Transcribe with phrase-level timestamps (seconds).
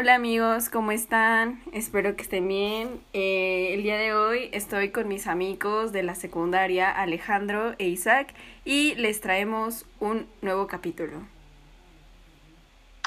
[0.00, 1.60] Hola amigos, ¿cómo están?
[1.72, 3.02] Espero que estén bien.
[3.14, 8.32] Eh, el día de hoy estoy con mis amigos de la secundaria Alejandro e Isaac
[8.64, 11.18] y les traemos un nuevo capítulo.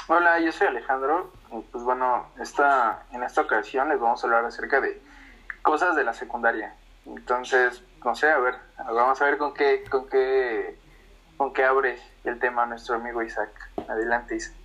[0.06, 1.32] Hola, yo soy Alejandro.
[1.70, 5.00] Pues bueno, esta, en esta ocasión les vamos a hablar acerca de
[5.62, 6.74] cosas de la secundaria.
[7.06, 10.76] Entonces, no sé, a ver, vamos a ver con qué, con qué,
[11.38, 13.48] con qué abre el tema nuestro amigo Isaac.
[13.88, 14.61] Adelante, Isaac.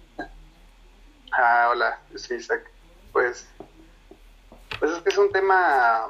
[1.32, 2.70] Ah, hola, yo soy Isaac.
[3.12, 3.48] Pues,
[4.80, 6.10] pues es que es un tema,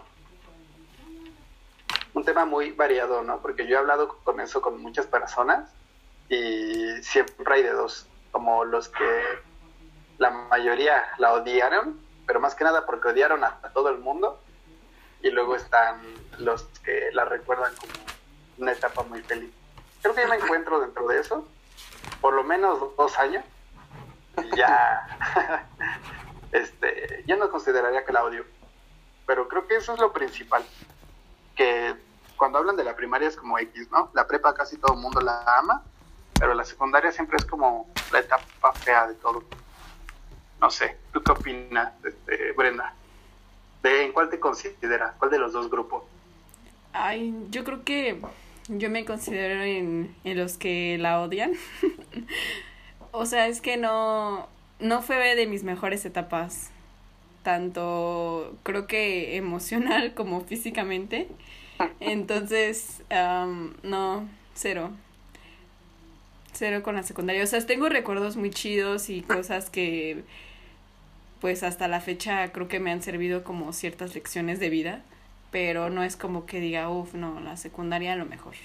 [2.14, 3.40] un tema muy variado, ¿no?
[3.42, 5.70] Porque yo he hablado con eso con muchas personas
[6.30, 9.24] y siempre hay de dos, como los que
[10.18, 14.40] la mayoría la odiaron, pero más que nada porque odiaron a, todo el mundo,
[15.22, 16.02] y luego están
[16.38, 17.94] los que la recuerdan como
[18.58, 19.52] una etapa muy feliz.
[20.02, 21.48] Creo que yo me encuentro dentro de eso,
[22.22, 23.44] por lo menos dos años,
[24.56, 25.08] ya,
[26.52, 28.46] este, yo no consideraría que la odio,
[29.26, 30.64] pero creo que eso es lo principal,
[31.56, 31.96] que
[32.38, 34.12] cuando hablan de la primaria es como X, ¿no?
[34.14, 35.84] La prepa casi todo el mundo la ama,
[36.40, 39.44] pero la secundaria siempre es como la etapa fea de todo.
[40.62, 42.94] No sé, ¿tú qué opinas, este, Brenda?
[43.84, 45.16] ¿De en cuál te consideras?
[45.18, 46.04] ¿Cuál de los dos grupos?
[46.94, 48.22] Ay, yo creo que
[48.68, 51.54] yo me considero en, en los que la odian.
[53.18, 54.48] o sea, es que no,
[54.80, 56.72] no fue de mis mejores etapas,
[57.44, 61.28] tanto creo que emocional como físicamente.
[62.00, 63.04] Entonces,
[63.84, 64.92] no, cero.
[66.54, 67.44] Cero con la secundaria.
[67.44, 70.24] O sea, tengo recuerdos muy chidos y cosas que,
[71.40, 75.04] pues hasta la fecha creo que me han servido como ciertas lecciones de vida,
[75.52, 78.56] pero no es como que diga, uff, no, la secundaria a lo mejor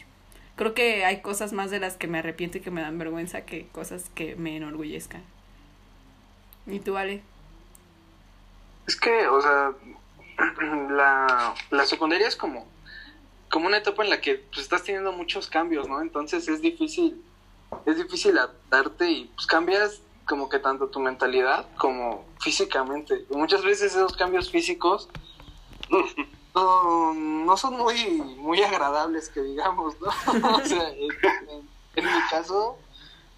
[0.57, 3.43] creo que hay cosas más de las que me arrepiento y que me dan vergüenza
[3.43, 5.23] que cosas que me enorgullezcan.
[6.67, 7.23] ¿Y tú, Ale?
[8.87, 9.73] Es que, o sea,
[10.91, 12.67] la, la secundaria es como,
[13.51, 16.01] como una etapa en la que pues, estás teniendo muchos cambios, ¿no?
[16.01, 17.23] Entonces es difícil,
[17.87, 23.27] es difícil adaptarte y pues cambias como que tanto tu mentalidad como físicamente.
[23.31, 25.09] Y muchas veces esos cambios físicos
[26.55, 30.09] no, son muy, muy agradables que digamos, ¿no?
[30.57, 32.79] o sea, en, mi caso,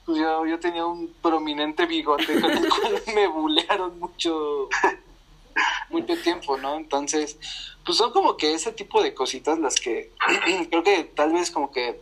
[0.05, 4.69] pues yo, yo tenía un prominente bigote con el cual me bulearon mucho,
[5.91, 6.77] mucho tiempo, ¿no?
[6.77, 7.39] Entonces,
[7.85, 10.13] pues son como que ese tipo de cositas las que
[10.71, 12.01] creo que tal vez como que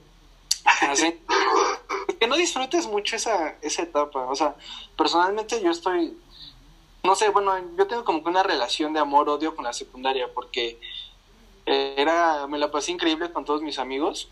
[2.19, 4.27] que no disfrutes mucho esa, esa etapa.
[4.27, 4.55] O sea,
[4.97, 6.17] personalmente yo estoy
[7.05, 10.79] no sé, bueno, yo tengo como que una relación de amor-odio con la secundaria porque
[11.67, 14.29] eh, era, me la pasé increíble con todos mis amigos,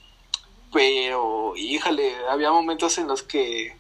[0.73, 3.77] pero híjale, había momentos en los que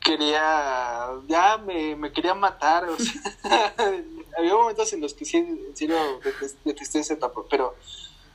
[0.00, 3.74] quería, ya me, me quería matar, o sea,
[4.38, 5.96] había momentos en los que sí, en serio
[6.64, 7.74] detesté, esa etapa, pero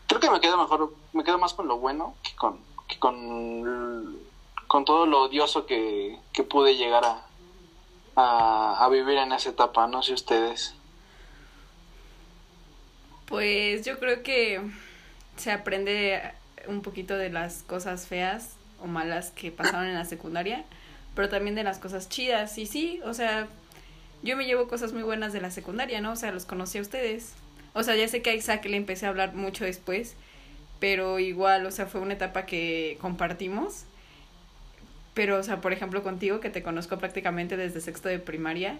[0.05, 4.19] creo que me quedo mejor, me quedo más con lo bueno que con, que con,
[4.67, 7.25] con todo lo odioso que, que pude llegar a,
[8.15, 10.73] a, vivir en esa etapa, no sé ustedes.
[13.25, 14.61] Pues yo creo que
[15.37, 16.21] se aprende
[16.67, 20.63] un poquito de las cosas feas o malas que pasaron en la secundaria,
[21.15, 22.57] pero también de las cosas chidas.
[22.57, 23.47] Y sí, o sea,
[24.21, 26.13] yo me llevo cosas muy buenas de la secundaria, ¿no?
[26.13, 27.33] O sea, los conocí a ustedes.
[27.73, 30.15] O sea, ya sé que a Isaac le empecé a hablar mucho después,
[30.79, 33.85] pero igual, o sea, fue una etapa que compartimos
[35.15, 38.77] pero, o sea, por ejemplo, contigo, que te conozco prácticamente desde sexto de primaria,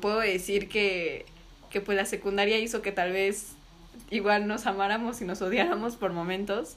[0.00, 1.26] puedo decir que,
[1.70, 3.52] que pues la secundaria hizo que tal vez
[4.10, 6.76] igual nos amáramos y nos odiáramos por momentos,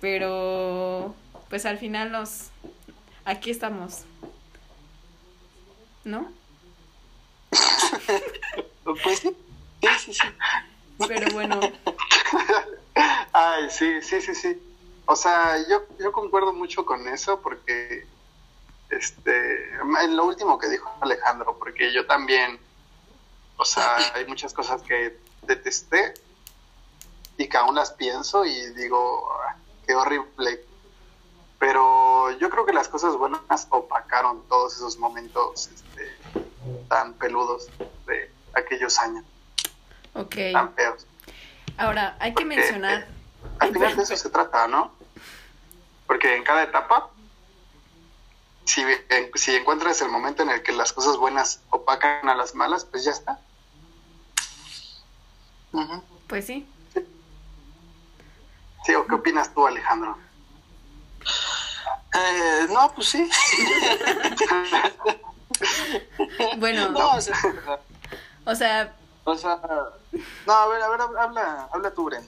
[0.00, 1.14] pero
[1.48, 2.50] pues al final nos...
[3.24, 4.02] Aquí estamos.
[6.04, 6.30] ¿No?
[8.84, 9.34] pues sí,
[9.98, 10.28] sí, sí.
[11.08, 11.58] Pero bueno.
[13.32, 14.60] Ay, sí, sí, sí, sí.
[15.06, 18.06] O sea, yo, yo concuerdo mucho con eso porque,
[18.90, 22.58] este, en lo último que dijo Alejandro, porque yo también,
[23.56, 26.14] o sea, hay muchas cosas que detesté
[27.36, 29.56] y que aún las pienso y digo, ah,
[29.86, 30.64] qué horrible.
[31.58, 36.16] Pero yo creo que las cosas buenas opacaron todos esos momentos este,
[36.88, 37.68] tan peludos
[38.06, 39.24] de aquellos años.
[40.14, 40.36] Ok.
[40.52, 41.06] Tan feos.
[41.76, 43.08] Ahora, hay que mencionar
[43.64, 44.92] al final de eso se trata, ¿no?
[46.06, 47.10] Porque en cada etapa,
[48.64, 48.84] si,
[49.34, 53.04] si encuentras el momento en el que las cosas buenas opacan a las malas, pues
[53.04, 53.40] ya está.
[56.28, 56.66] Pues sí.
[58.84, 58.94] sí.
[58.94, 60.16] ¿o qué opinas tú, Alejandro?
[62.14, 63.28] Eh, no, pues sí.
[66.58, 67.36] Bueno, No, o sea,
[68.44, 68.94] o sea,
[69.24, 69.60] o sea,
[70.46, 72.26] no, a ver, a ver, habla, habla tú, Bren.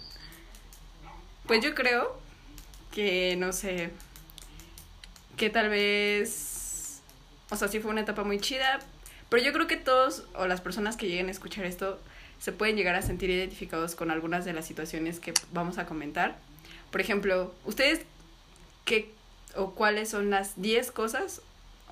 [1.46, 2.18] Pues yo creo
[2.92, 3.90] que, no sé,
[5.36, 7.00] que tal vez,
[7.50, 8.80] o sea, sí fue una etapa muy chida,
[9.28, 12.00] pero yo creo que todos o las personas que lleguen a escuchar esto
[12.38, 16.36] se pueden llegar a sentir identificados con algunas de las situaciones que vamos a comentar.
[16.90, 18.02] Por ejemplo, ¿ustedes
[18.84, 19.10] qué
[19.56, 21.42] o cuáles son las 10 cosas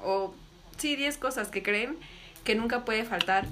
[0.03, 0.35] o
[0.77, 1.97] sí, 10 cosas que creen
[2.45, 3.47] que nunca puede faltar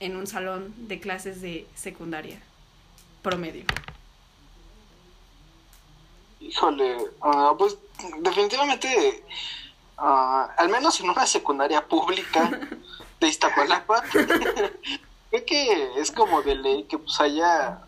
[0.00, 2.38] en un salón de clases de secundaria
[3.22, 3.64] promedio?
[6.40, 7.76] Híjole, ah, pues
[8.20, 9.24] definitivamente,
[9.96, 12.50] ah, al menos en una secundaria pública
[13.20, 17.80] de Iztapalapa, creo que es como de ley que pues haya,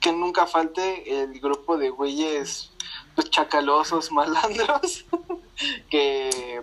[0.00, 2.70] que nunca falte el grupo de güeyes
[3.14, 5.04] pues chacalosos, malandros,
[5.90, 6.62] que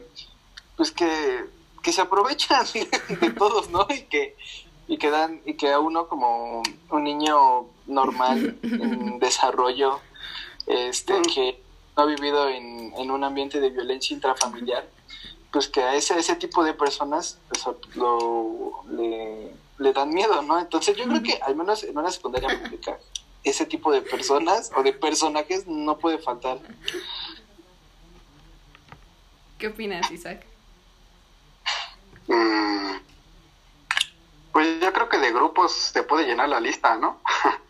[0.75, 1.45] pues que,
[1.83, 2.65] que se aprovechan
[3.21, 3.85] de todos, ¿no?
[3.89, 4.35] Y que,
[4.87, 9.99] y que dan, y que a uno como un niño normal, en desarrollo,
[10.67, 11.61] este, que
[11.95, 14.87] no ha vivido en, en un ambiente de violencia intrafamiliar,
[15.51, 17.65] pues que a ese, ese tipo de personas pues,
[17.95, 20.59] lo, le, le dan miedo, ¿no?
[20.59, 22.97] Entonces yo creo que al menos en una secundaria pública,
[23.43, 26.59] ese tipo de personas o de personajes no puede faltar.
[29.57, 30.45] ¿Qué opinas, Isaac?
[32.27, 32.97] Mm,
[34.51, 37.21] pues yo creo que de grupos te puede llenar la lista, ¿no?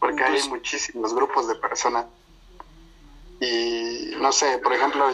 [0.00, 2.06] Porque hay muchísimos grupos de personas.
[3.40, 5.10] Y no sé, por ejemplo,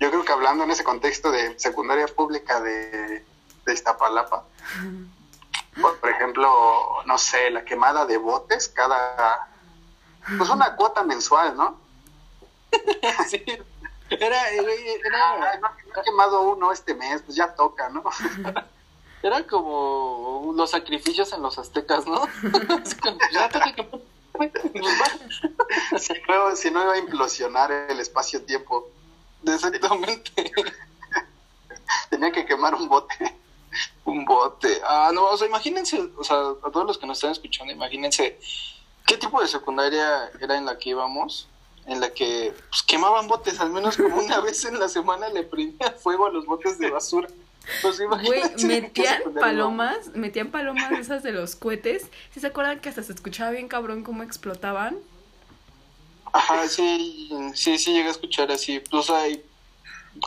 [0.00, 3.24] yo creo que hablando en ese contexto de secundaria pública de,
[3.66, 4.44] de Iztapalapa,
[5.80, 9.48] por, por ejemplo, no sé, la quemada de botes cada...
[10.36, 11.78] Pues una cuota mensual, ¿no?
[13.28, 13.42] Sí.
[14.10, 18.02] Era, era, era- Ay, no, no he quemado uno este mes, pues ya toca, ¿no?
[19.22, 22.22] era como los sacrificios en los aztecas, ¿no?
[23.32, 23.74] Ya toca.
[25.98, 28.90] si, no, si no iba a implosionar el espacio-tiempo,
[29.46, 30.52] Exactamente.
[32.10, 33.36] tenía que quemar un bote.
[34.04, 34.80] Un bote.
[34.84, 38.38] Ah, no, o sea, imagínense, o sea, a todos los que nos están escuchando, imagínense
[39.06, 41.48] qué tipo de secundaria era en la que íbamos,
[41.86, 45.44] en la que pues, quemaban botes, al menos como una vez en la semana le
[45.44, 47.28] prendían fuego a los botes de basura.
[47.82, 52.06] Pues Güey, metían palomas, metían palomas esas de los cohetes.
[52.32, 54.96] ¿Sí se acuerdan que hasta se escuchaba bien cabrón cómo explotaban?
[56.32, 58.82] Ajá, sí, sí, sí llegué a escuchar así.
[58.90, 59.42] O sea, y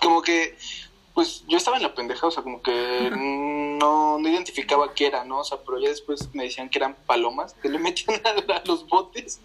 [0.02, 0.58] como que,
[1.14, 3.10] pues yo estaba en la pendeja, o sea, como que
[3.80, 5.40] no, no identificaba qué era, ¿no?
[5.40, 8.64] O sea, pero ya después me decían que eran palomas, que le metían a, a
[8.66, 9.40] los botes.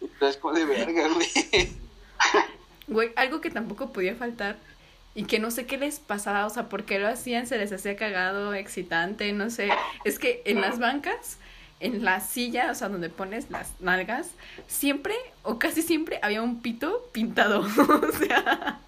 [0.00, 1.72] Y es como de verga, güey.
[2.86, 4.56] Güey, algo que tampoco podía faltar
[5.18, 7.72] y que no sé qué les pasaba, o sea, por qué lo hacían, se les
[7.72, 9.68] hacía cagado, excitante, no sé.
[10.04, 11.38] Es que en las bancas,
[11.80, 14.28] en la silla, o sea, donde pones las nalgas,
[14.68, 17.62] siempre o casi siempre había un pito pintado.
[17.78, 18.78] o sea,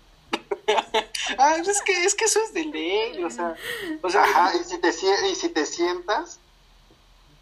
[1.36, 3.56] Ah, pues es que, es que eso es de ley, o sea,
[4.00, 6.38] o sea, Ajá, y si te, y si te sientas,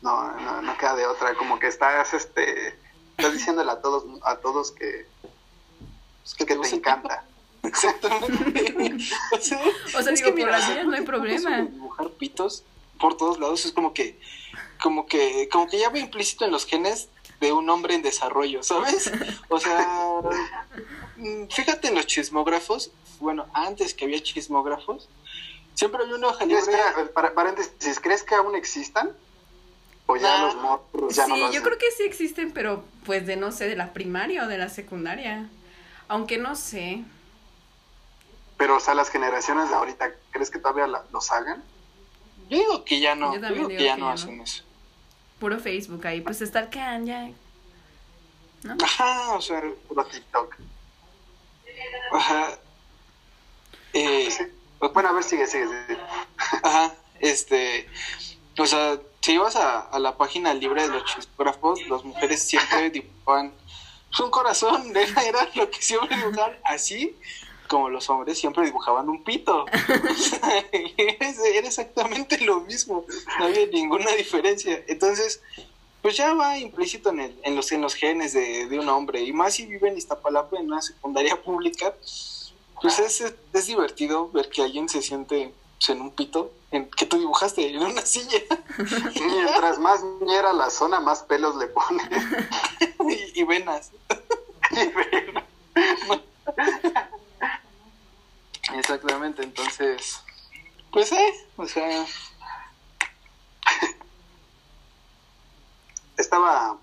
[0.00, 2.68] no, no, no queda de otra, como que estás, este,
[3.18, 5.06] estás diciéndole a todos, a todos que,
[6.24, 7.24] es que te te gusta el encanta.
[7.68, 8.96] Exactamente.
[9.32, 9.60] O sea,
[9.98, 11.62] O sea, es digo, que por las no hay problema.
[11.62, 12.64] dibujar pitos
[12.98, 14.18] por todos lados es como que,
[14.82, 17.08] como que, como que ya va implícito en los genes
[17.40, 19.12] de un hombre en desarrollo, ¿sabes?
[19.48, 19.86] O sea,
[21.16, 25.08] mm, fíjate en los chismógrafos, bueno, antes que había chismógrafos,
[25.74, 26.60] siempre había una hoja libre.
[26.60, 29.12] espera, para, paréntesis, ¿crees que aún existan?
[30.06, 30.46] O ya No.
[30.46, 31.62] los morros ya sí, no lo yo hacen?
[31.62, 34.68] creo que sí existen, pero pues de no sé, de la primaria o de la
[34.70, 35.48] secundaria.
[36.08, 37.04] Aunque no sé.
[38.58, 41.62] Pero, o sea, las generaciones de ahorita, ¿crees que todavía la- los hagan?
[42.50, 44.42] Yo digo que ya no, Yo digo que ya que no ya hacen no.
[44.44, 44.64] eso.
[45.38, 47.30] Puro Facebook ahí, pues stalkean ya.
[48.64, 48.76] ¿No?
[48.82, 50.56] Ajá, o sea, Puro TikTok.
[52.12, 52.58] ajá.
[53.92, 54.28] Eh,
[54.92, 55.98] Bueno, a ver, sigue, sigue, sigue.
[56.62, 57.88] Ajá, este,
[58.58, 62.90] o sea, si ibas a, a la página libre de los chismógrafos, las mujeres siempre
[62.90, 63.52] dibujaban
[64.08, 67.16] pues, un corazón, era, era lo que siempre dibujaban, así
[67.68, 69.64] como los hombres siempre dibujaban un pito.
[70.08, 70.64] O sea,
[71.54, 73.04] era, exactamente lo mismo,
[73.38, 74.82] no había ninguna diferencia.
[74.88, 75.40] Entonces,
[76.02, 79.20] pues ya va implícito en, el, en, los, en los genes de, de un hombre,
[79.20, 81.94] y más si vive en Iztapalapa en una secundaria pública,
[82.80, 86.90] pues es, es, es divertido ver que alguien se siente pues, en un pito en,
[86.90, 88.38] que tú dibujaste en una silla
[89.14, 92.08] Mientras más ñera la zona, más pelos le ponen.
[93.08, 93.90] y, y venas.
[98.74, 100.20] Exactamente, entonces,
[100.92, 102.06] Pues eh, o sea.
[106.16, 106.76] estaba.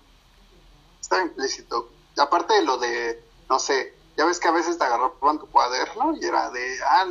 [1.00, 1.90] Estaba implícito.
[2.16, 6.16] Aparte de lo de, no sé, ya ves que a veces te agarraban tu cuaderno
[6.16, 7.06] y era de, ah,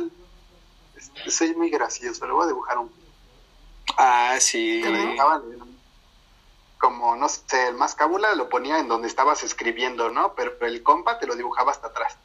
[0.96, 2.92] este, soy muy gracioso, le voy a dibujar un.
[3.96, 4.80] Ah, sí.
[4.82, 5.42] Que le dibujaban
[6.78, 10.34] como, no sé, el mascábula lo ponía en donde estabas escribiendo, ¿no?
[10.34, 12.16] Pero el compa te lo dibujaba hasta atrás.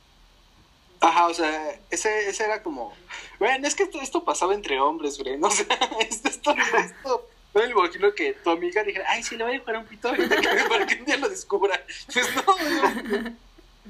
[1.02, 2.94] Ajá, o sea, ese, ese era como,
[3.40, 5.48] bueno, es que esto, esto pasaba entre hombres, ¿no?
[5.48, 5.66] O sea,
[6.00, 9.54] esto, esto, esto, no me imagino que tu amiga dijera, ay, sí, le voy a
[9.54, 10.12] dibujar un pito
[10.70, 11.84] para que un día lo descubra.
[12.14, 13.36] Pues no, no.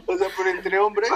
[0.06, 1.12] O sea, por entre hombres,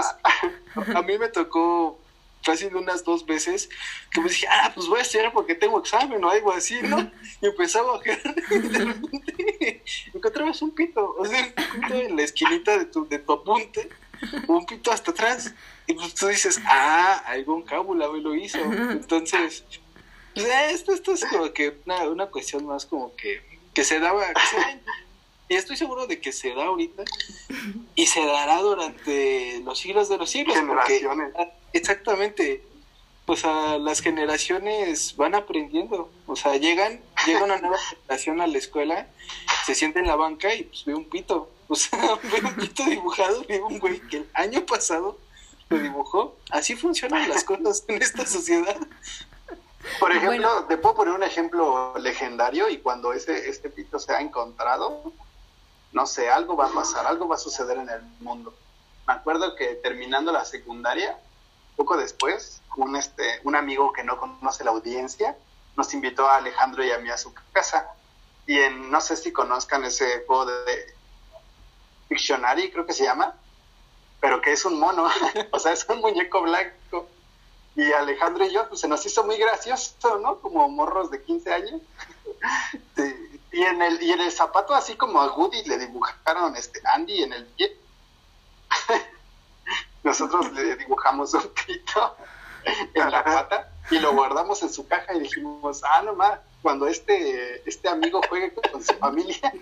[0.75, 1.97] a mí me tocó
[2.43, 3.69] fácil unas dos veces
[4.11, 7.11] que me dije, ah, pues voy a estudiar porque tengo examen o algo así, ¿no?
[7.41, 8.19] Y empezaba a bajar
[8.51, 9.83] y de repente
[10.13, 13.89] encontrabas un pito, o sea, un pito en la esquinita de tu, de tu apunte,
[14.47, 15.53] un pito hasta atrás.
[15.87, 18.57] Y pues tú dices, ah, algún cábula me lo hizo.
[18.59, 19.63] Entonces,
[20.33, 23.41] pues, esto, esto es como que una, una cuestión más como que,
[23.73, 24.81] que se daba, que se da
[25.47, 27.03] y estoy seguro de que se da ahorita
[27.93, 30.55] y se dará durante los siglos de los siglos.
[30.55, 31.31] Generaciones.
[31.35, 32.63] Porque, exactamente.
[33.27, 36.11] O sea, las generaciones van aprendiendo.
[36.25, 39.07] O sea, llegan, llega una nueva generación a la escuela,
[39.65, 41.51] se siente en la banca y pues ve un pito.
[41.67, 45.19] O sea, ve un pito dibujado, ve un güey que el año pasado
[45.69, 46.37] lo dibujó.
[46.51, 48.77] Así funcionan las cosas en esta sociedad.
[49.99, 54.21] Por ejemplo, te puedo poner un ejemplo legendario y cuando ese este pito se ha
[54.21, 55.13] encontrado,
[55.91, 58.53] no sé, algo va a pasar, algo va a suceder en el mundo.
[59.07, 61.17] Me acuerdo que terminando la secundaria,
[61.75, 65.37] poco después, un, este, un amigo que no conoce la audiencia
[65.75, 67.89] nos invitó a Alejandro y a mí a su casa.
[68.47, 70.95] Y en, no sé si conozcan ese juego de,
[72.07, 73.33] Pictionary, creo que se llama,
[74.25, 75.07] pero que es un mono,
[75.51, 77.07] o sea, es un muñeco blanco.
[77.75, 80.39] Y Alejandro y yo, pues se nos hizo muy gracioso, ¿no?
[80.39, 81.81] Como morros de 15 años.
[83.51, 87.21] y en el, y en el zapato, así como a Woody le dibujaron este Andy
[87.21, 87.77] en el pie.
[90.03, 92.17] Nosotros le dibujamos un pito
[92.95, 97.61] en la pata y lo guardamos en su caja y dijimos, ah, nomás, cuando este,
[97.69, 99.53] este amigo juegue con su familia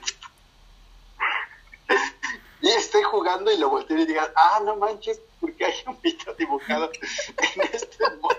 [2.63, 6.33] y esté jugando y lo voltee y diga, ah, no manches, porque hay un pito
[6.35, 8.37] dibujado en este modo.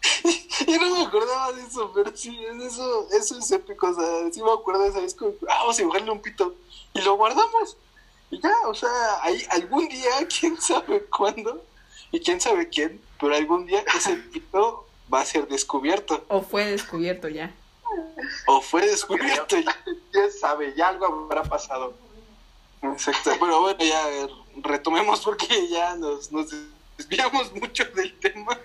[0.66, 3.88] Yo no me acordaba de eso, pero sí, eso, eso es épico.
[3.88, 6.54] O sea, sí me acuerdo de esa vez como, ah, vamos a dibujarle un pito.
[6.94, 7.76] Y lo guardamos.
[8.30, 11.62] Y ya, o sea, hay algún día, quién sabe cuándo,
[12.12, 16.24] y quién sabe quién, pero algún día ese pito va a ser descubierto.
[16.28, 17.54] O fue descubierto ya.
[18.46, 19.76] O fue descubierto ya.
[20.12, 20.72] ¿Quién sabe?
[20.74, 21.92] Ya algo habrá pasado.
[22.82, 23.30] Exacto.
[23.38, 24.02] Pero bueno, ya
[24.56, 26.50] retomemos porque ya nos, nos
[26.96, 28.58] desviamos mucho del tema.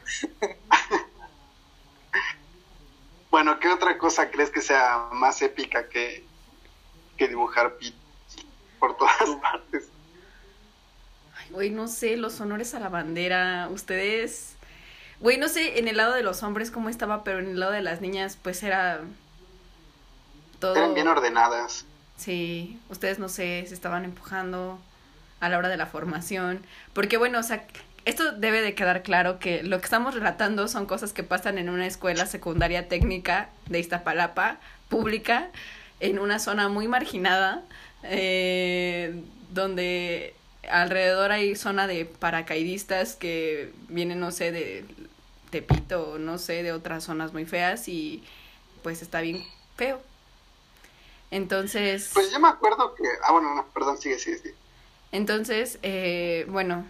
[3.36, 6.26] Bueno, ¿qué otra cosa crees que sea más épica que,
[7.18, 7.98] que dibujar Pete
[8.80, 9.90] por todas partes?
[11.36, 14.56] Ay, güey, no sé, los honores a la bandera, ustedes...
[15.20, 17.74] Güey, no sé en el lado de los hombres cómo estaba, pero en el lado
[17.74, 19.02] de las niñas, pues era
[20.60, 20.76] todo...
[20.76, 21.86] Eran bien ordenadas.
[22.18, 24.80] Sí, ustedes no sé, se estaban empujando
[25.40, 26.66] a la hora de la formación.
[26.94, 27.66] Porque bueno, o sea,
[28.06, 31.70] esto debe de quedar claro que lo que estamos relatando son cosas que pasan en
[31.70, 35.50] una escuela secundaria técnica de Iztapalapa, pública,
[36.00, 37.64] en una zona muy marginada,
[38.04, 40.36] eh, donde
[40.70, 44.86] alrededor hay zona de paracaidistas que vienen, no sé, de
[45.50, 48.24] Tepito, no sé, de otras zonas muy feas y
[48.84, 49.44] pues está bien
[49.78, 50.02] feo.
[51.36, 52.12] Entonces...
[52.14, 53.04] Pues yo me acuerdo que...
[53.24, 54.56] Ah, bueno, no, perdón, sigue, sigue, sigue.
[55.12, 56.86] Entonces, eh, bueno,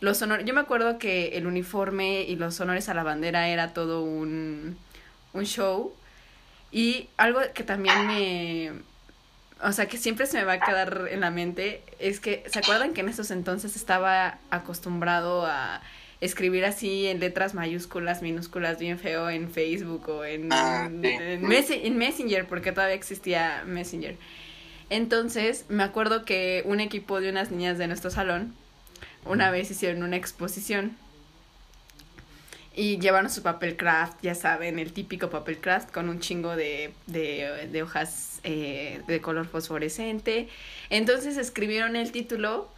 [0.00, 3.72] los honores, yo me acuerdo que el uniforme y los honores a la bandera era
[3.72, 4.76] todo un,
[5.32, 5.94] un show.
[6.70, 8.72] Y algo que también me,
[9.62, 12.58] o sea, que siempre se me va a quedar en la mente es que, ¿se
[12.58, 15.80] acuerdan que en esos entonces estaba acostumbrado a
[16.20, 21.08] escribir así en letras mayúsculas, minúsculas, bien feo en Facebook o en, Ah, sí.
[21.08, 24.16] en, Mes- en Messenger, porque todavía existía Messenger?
[24.88, 28.54] Entonces, me acuerdo que un equipo de unas niñas de nuestro salón
[29.24, 30.96] una vez hicieron una exposición
[32.74, 36.92] y llevaron su papel craft, ya saben, el típico papel craft con un chingo de,
[37.06, 40.48] de, de hojas eh, de color fosforescente.
[40.90, 42.68] Entonces escribieron el título,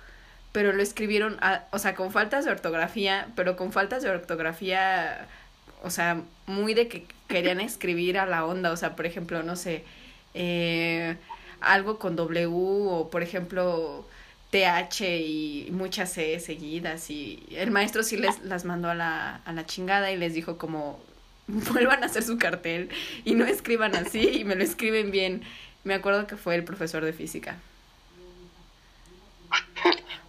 [0.53, 5.29] pero lo escribieron, a- o sea, con faltas de ortografía, pero con faltas de ortografía,
[5.83, 9.57] o sea, muy de que querían escribir a la onda, o sea, por ejemplo, no
[9.57, 9.85] sé,
[10.35, 11.17] eh,
[11.61, 14.07] algo con W o, por ejemplo,
[14.51, 19.53] TH y muchas C seguidas y el maestro sí les las mandó a la, a
[19.53, 21.03] la chingada y les dijo como
[21.49, 22.91] vuelvan a hacer su cartel
[23.25, 25.43] y no escriban así y me lo escriben bien.
[25.85, 27.63] Me acuerdo que fue el profesor de física.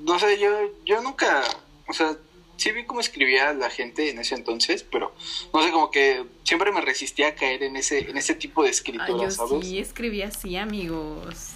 [0.00, 0.50] No sé, yo,
[0.84, 1.42] yo nunca,
[1.86, 2.16] o sea,
[2.56, 5.14] sí vi cómo escribía la gente en ese entonces, pero
[5.52, 8.70] no sé, como que siempre me resistía a caer en ese, en ese tipo de
[8.70, 9.66] escritura, Ay, yo ¿sabes?
[9.66, 11.50] sí escribía así, amigos.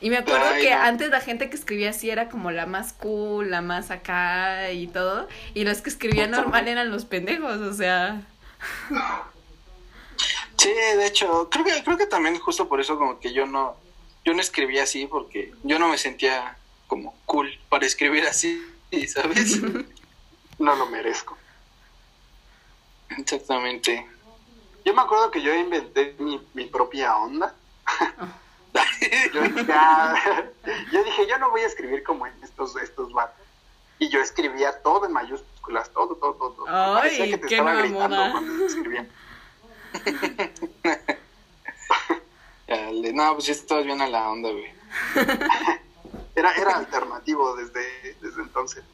[0.00, 0.80] Y me acuerdo Ay, que no.
[0.80, 4.88] antes la gente que escribía así era como la más cool, la más acá y
[4.88, 5.26] todo.
[5.54, 8.22] Y los que escribían normal eran los pendejos, o sea.
[10.58, 13.76] Sí, de hecho, creo que, creo que también justo por eso como que yo no,
[14.24, 18.62] yo no escribía así, porque yo no me sentía como cool para escribir así,
[19.08, 19.60] ¿sabes?
[20.58, 21.36] No lo merezco.
[23.10, 24.06] Exactamente.
[24.84, 27.54] Yo me acuerdo que yo inventé mi, mi propia onda.
[29.32, 30.14] Yo dije, "Ah",
[30.92, 33.40] yo dije, yo no voy a escribir como en estos, estos vatos.
[33.98, 36.50] Y yo escribía todo en mayúsculas, todo, todo, todo.
[36.52, 36.66] todo.
[36.68, 39.06] Ay, Parecía que te qué estaba gritando cuando escribía.
[42.68, 44.72] Dale, No, pues sí estabas bien a la onda, güey.
[46.52, 48.84] Era, era alternativo desde, desde entonces.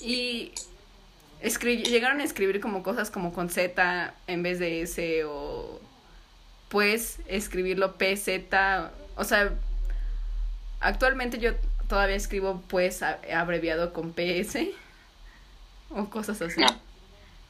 [0.00, 0.52] Y
[1.42, 5.80] escri- llegaron a escribir como cosas como con Z en vez de S o
[6.68, 8.28] pues escribirlo PZ.
[9.16, 9.52] O sea,
[10.80, 11.52] actualmente yo
[11.88, 14.70] todavía escribo pues abreviado con PS
[15.90, 16.60] o cosas así.
[16.60, 16.66] No.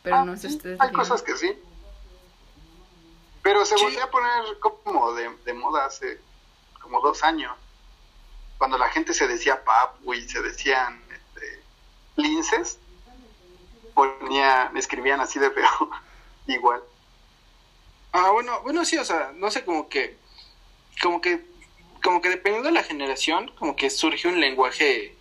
[0.03, 0.81] Pero Ah, no sé sí, ustedes.
[0.81, 1.53] Hay cosas que sí.
[3.43, 3.85] Pero se Sí.
[3.85, 6.19] volvió a poner como de, de moda hace
[6.81, 7.53] como dos años.
[8.62, 11.62] Cuando la gente se decía papu y se decían este,
[12.14, 12.78] linces,
[13.92, 15.90] ponía, me escribían así de feo.
[16.47, 16.81] Igual.
[18.12, 20.16] Ah, bueno, bueno, sí, o sea, no sé, como que,
[21.02, 21.45] como que,
[22.04, 25.16] como que dependiendo de la generación, como que surge un lenguaje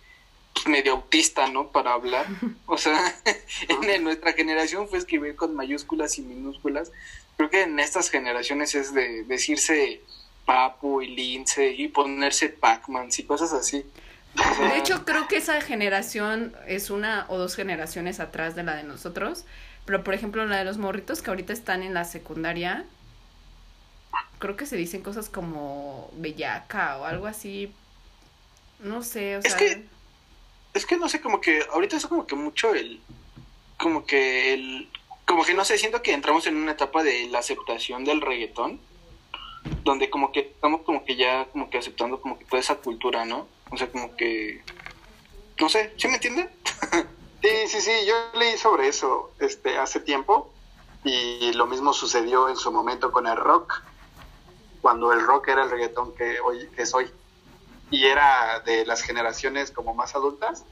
[0.54, 1.66] pues, medio autista, ¿no?
[1.72, 2.28] Para hablar.
[2.66, 3.12] O sea,
[3.68, 6.92] en, en nuestra generación fue escribir con mayúsculas y minúsculas.
[7.36, 10.00] Creo que en estas generaciones es de decirse
[10.44, 13.84] papu y lince y ponerse Pac-Man y cosas así.
[14.34, 18.82] De hecho, creo que esa generación es una o dos generaciones atrás de la de
[18.82, 19.44] nosotros.
[19.84, 22.84] Pero, por ejemplo, la de los morritos que ahorita están en la secundaria,
[24.38, 27.72] creo que se dicen cosas como bellaca o algo así.
[28.80, 29.56] No sé, o Es sea.
[29.56, 29.84] que-
[30.74, 33.00] es que no sé, como que ahorita es como que mucho el,
[33.76, 34.88] como que el,
[35.26, 38.80] como que no sé, siento que entramos en una etapa de la aceptación del reggaetón,
[39.84, 43.24] donde como que estamos como que ya como que aceptando como que toda esa cultura,
[43.24, 43.46] ¿no?
[43.70, 44.62] O sea, como que,
[45.60, 46.50] no sé, ¿sí me entienden?
[47.42, 50.48] Sí, sí, sí, yo leí sobre eso este, hace tiempo
[51.02, 53.82] y lo mismo sucedió en su momento con el rock,
[54.80, 57.10] cuando el rock era el reggaetón que hoy es hoy
[57.90, 60.64] y era de las generaciones como más adultas.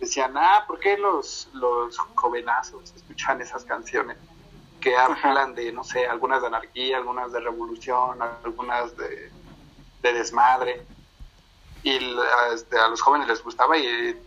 [0.00, 4.16] Decían, ah, ¿por qué los, los jovenazos escuchan esas canciones?
[4.80, 9.30] Que hablan de, no sé, algunas de anarquía, algunas de revolución, algunas de,
[10.02, 10.82] de desmadre.
[11.82, 14.18] Y la- este, a los jóvenes les gustaba y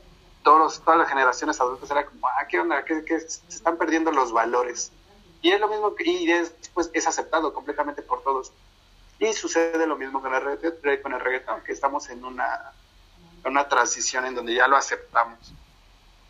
[0.44, 2.84] todos los- todas las generaciones adultas era como, ah, ¿qué onda?
[2.86, 3.20] ¿Qué, qué?
[3.20, 4.92] Se están perdiendo los valores.
[5.42, 8.52] Y es lo mismo, que, y después es aceptado completamente por todos.
[9.20, 12.74] Y sucede lo mismo con el, reggaetón, con el reggaetón, que estamos en una,
[13.46, 15.54] una transición en donde ya lo aceptamos.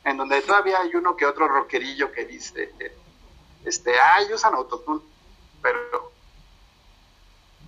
[0.03, 2.95] En donde todavía hay uno que otro rockerillo que dice, eh,
[3.65, 5.01] este, ay, usan autotune,
[5.61, 6.11] pero,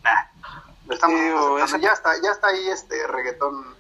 [0.04, 0.26] nah,
[0.88, 3.76] lo estamos Ya está, ya está ahí este reggaetón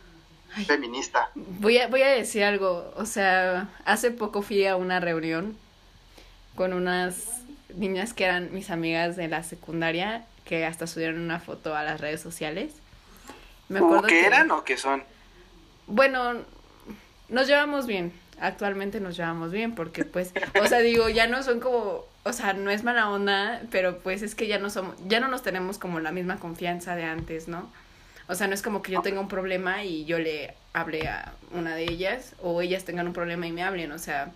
[0.65, 1.29] feminista.
[1.35, 2.93] Voy a, voy a decir algo.
[2.95, 5.57] O sea, hace poco fui a una reunión
[6.55, 7.41] con unas
[7.75, 11.99] niñas que eran mis amigas de la secundaria, que hasta subieron una foto a las
[11.99, 12.73] redes sociales.
[13.67, 15.03] Me ¿Cómo acuerdo que eran o que son?
[15.87, 16.35] Bueno,
[17.29, 18.13] nos llevamos bien.
[18.39, 22.53] Actualmente nos llevamos bien porque pues, o sea, digo, ya no son como, o sea,
[22.53, 25.77] no es mala onda, pero pues es que ya no somos, ya no nos tenemos
[25.77, 27.69] como la misma confianza de antes, ¿no?
[28.27, 31.33] O sea, no es como que yo tenga un problema y yo le hable a
[31.53, 34.31] una de ellas o ellas tengan un problema y me hablen, o sea,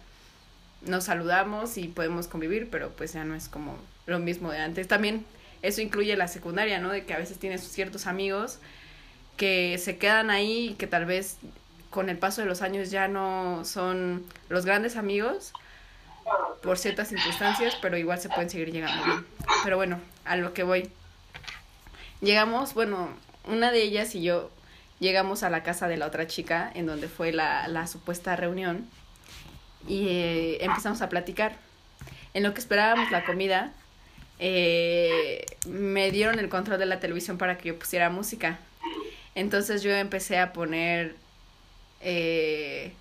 [0.85, 4.87] nos saludamos y podemos convivir, pero pues ya no es como lo mismo de antes.
[4.87, 5.25] También
[5.61, 6.89] eso incluye la secundaria, ¿no?
[6.89, 8.59] De que a veces tienes ciertos amigos
[9.37, 11.37] que se quedan ahí y que tal vez
[11.89, 15.53] con el paso de los años ya no son los grandes amigos
[16.61, 19.25] por ciertas circunstancias, pero igual se pueden seguir llegando bien.
[19.63, 20.89] Pero bueno, a lo que voy.
[22.21, 23.09] Llegamos, bueno,
[23.45, 24.51] una de ellas y yo
[24.99, 28.87] llegamos a la casa de la otra chica en donde fue la, la supuesta reunión
[29.87, 31.55] y eh, empezamos a platicar.
[32.33, 33.71] En lo que esperábamos la comida,
[34.37, 38.59] eh, me dieron el control de la televisión para que yo pusiera música.
[39.35, 41.15] Entonces yo empecé a poner
[42.01, 42.93] eh,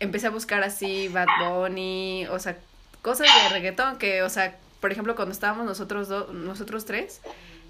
[0.00, 2.58] empecé a buscar así Bad Bunny, o sea,
[3.02, 7.20] cosas de reggaetón que, o sea, por ejemplo, cuando estábamos nosotros dos, nosotros tres,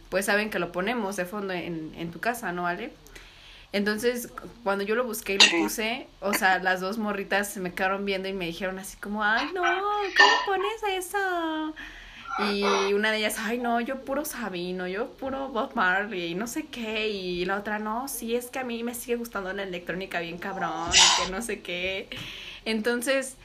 [0.08, 2.92] pues saben que lo ponemos de fondo en, en tu casa, ¿no, Ale?
[3.72, 4.28] Entonces,
[4.64, 8.04] cuando yo lo busqué y lo puse, o sea, las dos morritas se me quedaron
[8.04, 11.74] viendo y me dijeron así como, ay, no, ¿cómo pones eso?
[12.38, 12.62] Y
[12.94, 17.08] una de ellas, ay, no, yo puro Sabino, yo puro Bob Marley, no sé qué.
[17.08, 20.38] Y la otra, no, sí, es que a mí me sigue gustando la electrónica bien
[20.38, 22.08] cabrón, y que no sé qué.
[22.64, 23.36] Entonces,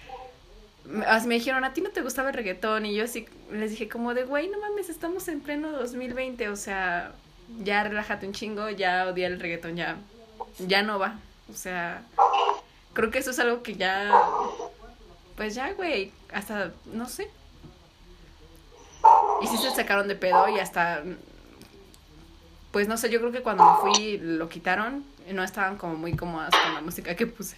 [0.86, 2.86] me dijeron, ¿a ti no te gustaba el reggaetón?
[2.86, 6.56] Y yo así les dije como de, güey, no mames, estamos en pleno 2020, o
[6.56, 7.12] sea,
[7.60, 9.97] ya relájate un chingo, ya odiar el reggaetón, ya,
[10.60, 11.19] ya no va.
[11.52, 12.04] O sea,
[12.93, 14.12] creo que eso es algo que ya,
[15.36, 17.30] pues ya, güey, hasta, no sé.
[19.41, 21.04] Y sí se sacaron de pedo y hasta,
[22.71, 26.15] pues no sé, yo creo que cuando me fui lo quitaron, no estaban como muy
[26.15, 27.58] cómodas con la música que puse.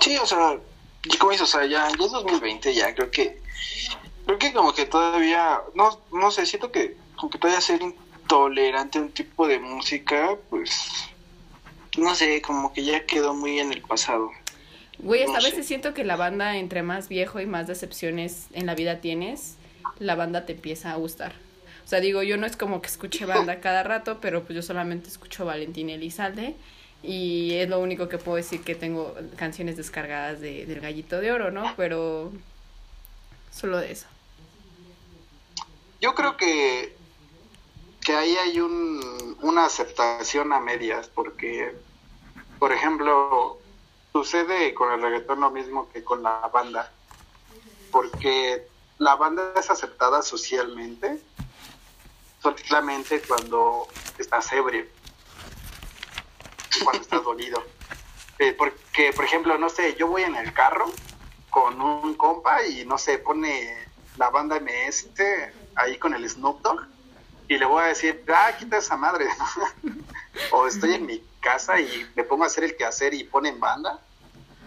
[0.00, 0.58] Sí, o sea,
[1.18, 3.40] como dices, o sea, ya, ya es 2020, ya creo que,
[4.26, 8.98] creo que como que todavía, no, no sé, siento que como que todavía ser intolerante
[8.98, 10.88] a un tipo de música, pues,
[11.98, 14.30] no sé, como que ya quedó muy en el pasado.
[15.02, 18.66] Güey, hasta a veces siento que la banda, entre más viejo y más decepciones en
[18.66, 19.56] la vida tienes,
[19.98, 21.32] la banda te empieza a gustar.
[21.84, 24.62] O sea, digo, yo no es como que escuche banda cada rato, pero pues yo
[24.62, 26.54] solamente escucho Valentín Elizalde
[27.02, 31.32] y es lo único que puedo decir que tengo canciones descargadas de, del Gallito de
[31.32, 31.72] Oro, ¿no?
[31.76, 32.30] Pero
[33.50, 34.06] solo de eso.
[36.00, 36.94] Yo creo que,
[38.04, 41.74] que ahí hay un, una aceptación a medias, porque,
[42.58, 43.58] por ejemplo,
[44.12, 46.92] sucede con el reggaetón lo mismo que con la banda,
[47.90, 48.66] porque
[48.98, 51.20] la banda es aceptada socialmente
[52.42, 53.86] solamente cuando
[54.18, 54.86] estás ebrio
[56.82, 57.62] cuando estás dolido.
[58.42, 60.90] Eh, porque, por ejemplo, no sé, yo voy en el carro
[61.50, 63.70] con un compa y no sé, pone
[64.16, 65.10] la banda MS
[65.74, 66.86] ahí con el Snoop Dogg
[67.50, 69.26] y le voy a decir, ah, quita esa madre.
[70.52, 74.00] o estoy en mi casa y me pongo a hacer el quehacer y ponen banda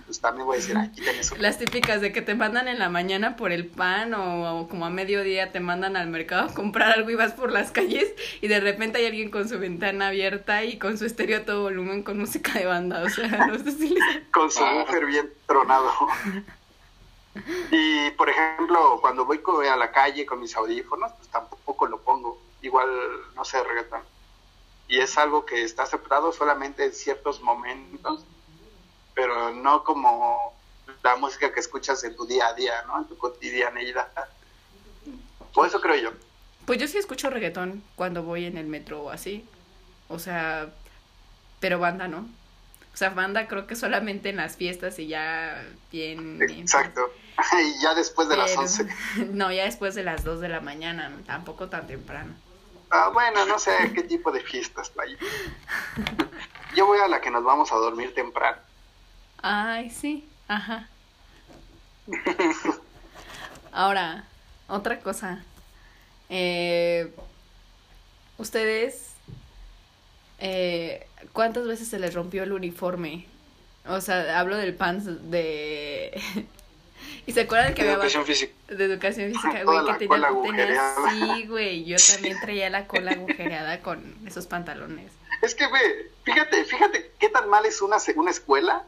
[0.05, 1.35] pues también voy a decir, aquí eso.
[1.39, 4.89] Las típicas de que te mandan en la mañana por el pan o, como a
[4.89, 8.59] mediodía te mandan al mercado a comprar algo y vas por las calles y de
[8.59, 12.19] repente hay alguien con su ventana abierta y con su estéreo a todo volumen con
[12.19, 13.95] música de banda, o sea, no sé si
[14.31, 15.89] Con su mujer bien tronado.
[17.71, 22.42] Y por ejemplo, cuando voy a la calle con mis audífonos, pues tampoco lo pongo.
[22.63, 22.89] Igual,
[23.35, 24.01] no sé, reggaetón.
[24.87, 28.25] Y es algo que está aceptado solamente en ciertos momentos
[29.13, 30.53] pero no como
[31.03, 32.99] la música que escuchas en tu día a día, ¿no?
[32.99, 34.07] En tu cotidianeidad.
[35.53, 36.11] Por eso creo yo.
[36.65, 39.45] Pues yo sí escucho reggaetón cuando voy en el metro o así.
[40.07, 40.69] O sea,
[41.59, 42.27] pero banda no.
[42.93, 46.39] O sea, banda creo que solamente en las fiestas y ya bien...
[46.41, 47.11] Exacto.
[47.59, 48.87] y ya después de las 11.
[49.31, 52.33] No, ya después de las 2 de la mañana, tampoco tan temprano.
[52.95, 55.17] Ah, bueno, no sé qué tipo de fiestas hay.
[56.75, 58.59] Yo voy a la que nos vamos a dormir temprano.
[59.41, 60.87] Ay, sí, ajá.
[63.71, 64.25] Ahora,
[64.67, 65.43] otra cosa.
[66.29, 67.11] Eh,
[68.37, 69.15] ustedes,
[70.37, 73.25] eh, ¿cuántas veces se les rompió el uniforme?
[73.87, 76.47] O sea, hablo del pants de...
[77.25, 77.93] ¿Y se acuerdan que había...
[77.93, 78.53] Educación física.
[78.67, 80.29] De educación física, güey, que tenía...
[80.55, 85.11] tenía sí, güey, yo también traía la cola agujereada con esos pantalones.
[85.41, 88.83] Es que, güey, fíjate, fíjate qué tan mal es una, una escuela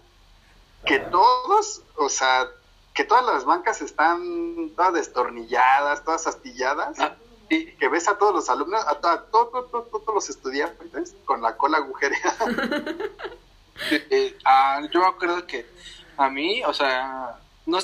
[0.86, 2.48] que todos, o sea,
[2.93, 7.15] que todas las bancas están todas destornilladas, todas astilladas, ah.
[7.50, 12.45] y que ves a todos los alumnos, a, todos los estudiantes con la cola agujereada.
[13.91, 15.65] Eh, ah, yo me acuerdo que
[16.15, 17.78] a mí, o sea, no,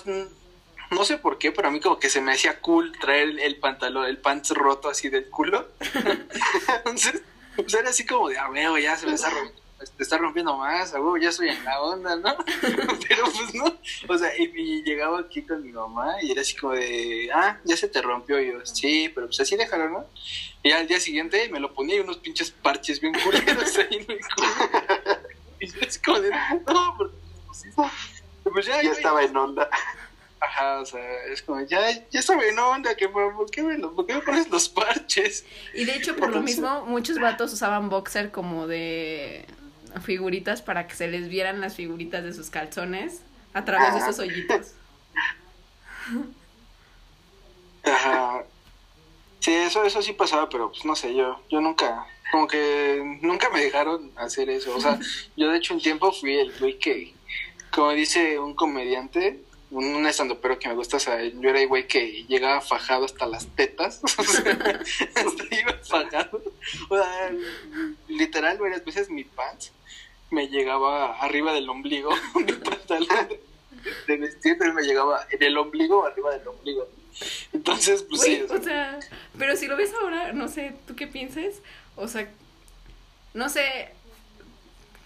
[0.92, 3.56] no sé por qué, pero a mí como que se me hacía cool traer el,
[3.58, 5.70] pantalón, el pants roto así del culo.
[6.86, 7.22] Entonces,
[7.56, 9.62] pues era así como de, a ver, ya se me está rompiendo
[9.98, 12.36] te está rompiendo más, a ya estoy en la onda, ¿no?
[13.08, 16.74] Pero pues no, o sea, y, llegaba aquí con mi mamá y era así como
[16.74, 20.06] de, ah, ya se te rompió, y yo, sí, pero pues así déjalo, ¿no?
[20.64, 24.12] Y al día siguiente me lo ponía y unos pinches parches bien culeros ahí en
[24.12, 24.48] el culo.
[25.60, 27.12] Y yo así como de, no, pues,
[28.52, 29.70] pues ya, ya estaba en onda.
[30.42, 34.08] Ajá, o sea, es como, ya, ya estaba en onda, que, ¿por, qué me, ¿por
[34.08, 35.46] qué me pones los parches?
[35.76, 39.46] Y de hecho, por lo mismo, muchos vatos usaban boxer como de
[40.04, 43.22] figuritas para que se les vieran las figuritas de sus calzones
[43.54, 44.74] a través de esos hoyitos.
[47.84, 48.44] Ajá.
[49.42, 53.50] Sí, eso, eso sí pasaba, pero pues no sé, yo, yo nunca, como que nunca
[53.52, 54.76] me dejaron hacer eso.
[54.76, 55.00] O sea,
[55.38, 57.14] yo de hecho un tiempo fui el güey que,
[57.72, 59.40] como dice un comediante,
[59.72, 60.08] un
[60.42, 63.48] pero que me gusta, o sea, yo era el güey que llegaba fajado hasta las
[63.56, 66.42] tetas, o sea, hasta iba fajado,
[66.90, 67.32] o sea,
[68.08, 69.72] literal varias veces mi pants
[70.30, 73.30] me llegaba arriba del ombligo, mi pantalón
[74.08, 76.88] de vestir, pero me llegaba en el ombligo, arriba del ombligo.
[77.52, 78.44] Entonces, pues sí.
[78.50, 79.00] O sea,
[79.38, 81.62] pero si lo ves ahora, no sé, ¿tú qué piensas?
[81.96, 82.30] O sea,
[83.34, 83.90] no sé,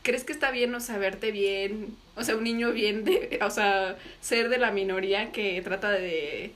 [0.05, 1.97] ¿crees que está bien, o sea, verte bien?
[2.15, 6.53] O sea, un niño bien, de, o sea, ser de la minoría que trata de,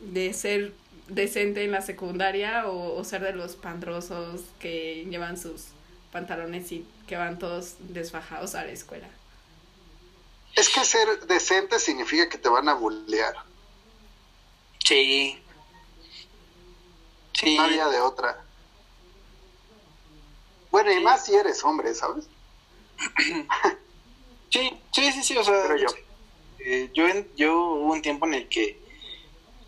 [0.00, 0.72] de ser
[1.08, 5.68] decente en la secundaria o, o ser de los pandrosos que llevan sus
[6.12, 9.08] pantalones y que van todos desfajados a la escuela.
[10.56, 13.34] Es que ser decente significa que te van a bullear.
[14.84, 15.40] Sí.
[17.34, 17.56] Sí.
[17.56, 18.42] No había de otra.
[20.72, 22.26] Bueno, y más si eres hombre, ¿sabes?
[24.50, 25.86] Sí, sí, sí, sí, o sea, yo.
[26.62, 28.78] Eh, yo, yo hubo un tiempo en el que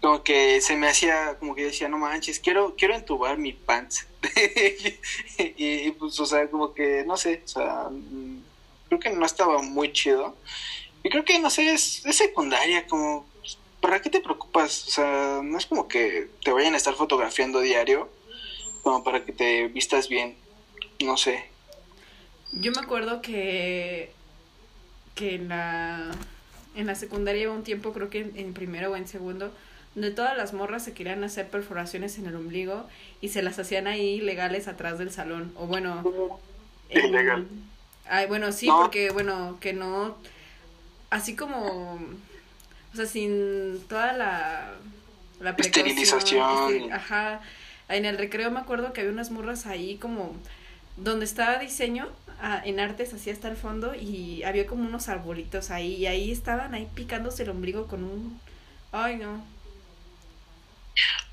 [0.03, 4.07] como que se me hacía, como que decía, no manches, quiero, quiero entubar mi pants.
[5.39, 8.43] y, pues, o sea, como que, no sé, o sea, mm,
[8.89, 10.37] creo que no estaba muy chido.
[11.05, 13.27] Y creo que, no sé, es, es secundaria, como,
[13.81, 14.89] ¿para qué te preocupas?
[14.89, 18.09] O sea, no es como que te vayan a estar fotografiando diario,
[18.83, 20.37] como para que te vistas bien,
[21.01, 21.52] no sé.
[22.53, 24.13] Yo me acuerdo que,
[25.15, 26.11] que en la,
[26.77, 29.53] en la secundaria un tiempo, creo que en, primero o en segundo,
[29.95, 32.87] donde todas las morras se querían hacer perforaciones en el ombligo
[33.21, 35.53] y se las hacían ahí legales atrás del salón.
[35.57, 36.39] O bueno...
[36.91, 37.47] Ilegal.
[38.07, 40.17] Ay, bueno, sí, porque, bueno, que no...
[41.09, 41.95] Así como...
[42.93, 44.75] O sea, sin toda la...
[45.41, 46.75] La Esterilización.
[46.75, 47.41] Este, ajá.
[47.89, 50.37] En el recreo me acuerdo que había unas morras ahí como...
[50.97, 52.09] Donde estaba diseño,
[52.65, 56.75] en artes así hasta el fondo y había como unos arbolitos ahí y ahí estaban
[56.75, 58.41] ahí picándose el ombligo con un...
[58.91, 59.45] Ay, no.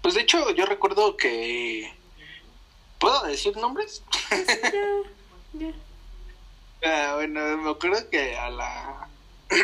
[0.01, 1.91] Pues de hecho yo recuerdo que...
[2.99, 4.03] ¿Puedo decir nombres?
[5.53, 5.71] ya,
[6.83, 9.07] ah, bueno, me acuerdo que a la...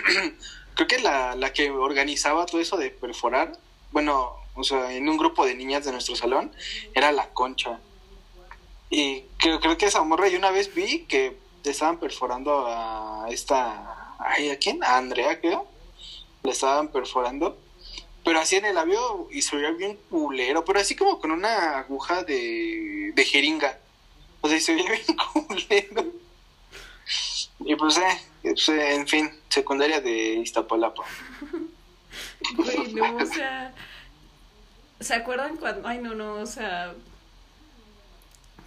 [0.76, 3.58] Creo que la, la que organizaba todo eso de perforar,
[3.92, 6.52] bueno, o sea, en un grupo de niñas de nuestro salón,
[6.94, 7.80] era la concha.
[8.90, 11.38] Y creo, creo que esa morra yo una vez vi que
[11.70, 14.16] estaban perforando a esta...
[14.20, 14.84] Ay, ¿A quién?
[14.84, 15.68] A Andrea, creo.
[16.44, 17.58] Le estaban perforando.
[18.24, 20.64] Pero así en el labio y se veía bien culero.
[20.66, 23.80] Pero así como con una aguja de, de jeringa.
[24.42, 26.06] O sea, se veía bien culero.
[27.60, 31.04] Y pues, eh, pues, eh, en fin, secundaria de Iztapalapa.
[32.56, 33.74] Bueno, o sea...
[35.00, 35.88] ¿Se acuerdan cuando.?
[35.88, 36.96] Ay, no, no, o sea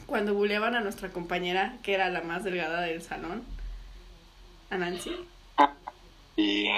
[0.09, 3.45] cuando buleaban a nuestra compañera, que era la más delgada del salón,
[4.71, 5.15] a Nancy.
[6.35, 6.69] Y...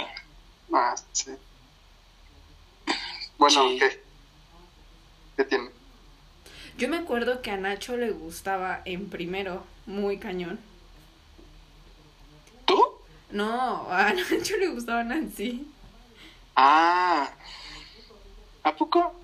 [0.72, 1.30] Ah, sí.
[3.38, 4.02] Bueno, ¿qué?
[5.36, 5.70] ¿Qué tiene?
[6.76, 10.58] Yo me acuerdo que a Nacho le gustaba en primero, muy cañón.
[12.64, 12.82] ¿Tú?
[13.30, 15.68] No, a Nacho le gustaba Nancy.
[16.56, 17.30] Ah.
[18.64, 19.14] ¿A poco?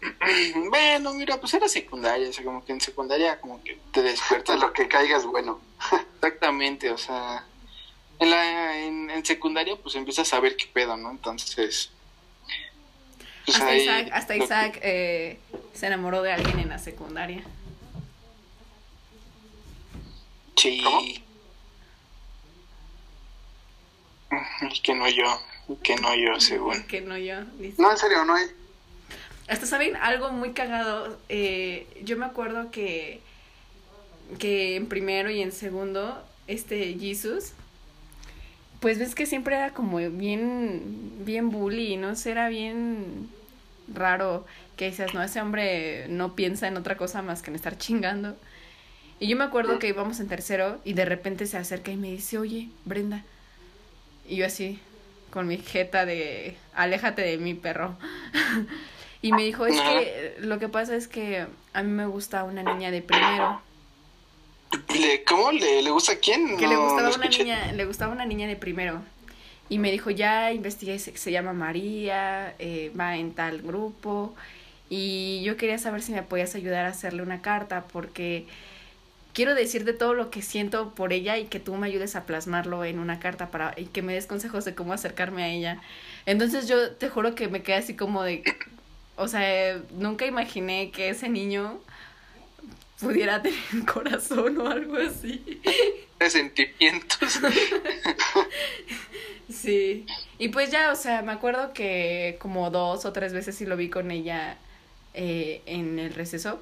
[0.70, 4.58] Bueno, mira, pues era secundaria, o sea, como que en secundaria como que te despiertas.
[4.60, 5.60] Lo que caigas bueno.
[6.14, 7.44] Exactamente, o sea,
[8.18, 11.10] en, la, en, secundaria pues empiezas a ver qué pedo, ¿no?
[11.10, 11.90] Entonces...
[13.44, 15.38] Pues hasta Isaac, hasta Isaac eh,
[15.72, 17.42] se enamoró de alguien en la secundaria.
[20.54, 20.82] Sí.
[24.82, 25.40] Que no yo,
[25.82, 26.82] que no yo, según.
[26.88, 27.40] Que no yo.
[27.78, 28.46] No, en serio, no hay.
[29.48, 31.18] Hasta saben algo muy cagado.
[31.28, 33.20] Eh, yo me acuerdo que,
[34.38, 37.52] que en primero y en segundo, este Jesus,
[38.80, 42.14] pues ves que siempre era como bien, bien bully, ¿no?
[42.14, 43.28] sé, era bien
[43.92, 47.76] raro que dices, no, ese hombre no piensa en otra cosa más que en estar
[47.78, 48.36] chingando.
[49.20, 52.12] Y yo me acuerdo que íbamos en tercero y de repente se acerca y me
[52.12, 53.24] dice, oye, Brenda.
[54.28, 54.78] Y yo así,
[55.30, 57.96] con mi jeta de, aléjate de mí, perro.
[59.20, 62.62] Y me dijo, es que lo que pasa es que a mí me gusta una
[62.62, 63.60] niña de primero.
[64.94, 65.50] ¿Le, ¿Cómo?
[65.50, 66.56] ¿Le, ¿Le, gusta a quién?
[66.56, 69.02] Que le gustaba una niña, le gustaba una niña de primero.
[69.68, 74.34] Y me dijo, ya investigué, se, se llama María, eh, va en tal grupo.
[74.88, 78.46] Y yo quería saber si me podías ayudar a hacerle una carta porque
[79.34, 82.84] quiero decirte todo lo que siento por ella y que tú me ayudes a plasmarlo
[82.84, 85.80] en una carta para y que me des consejos de cómo acercarme a ella.
[86.26, 88.42] Entonces yo te juro que me quedé así como de
[89.18, 91.80] o sea, nunca imaginé que ese niño
[93.00, 95.60] pudiera tener un corazón o algo así.
[96.18, 97.40] De sentimientos.
[99.50, 100.04] Sí.
[100.36, 103.78] Y pues ya, o sea, me acuerdo que como dos o tres veces sí lo
[103.78, 104.58] vi con ella
[105.14, 106.60] eh, en el receso.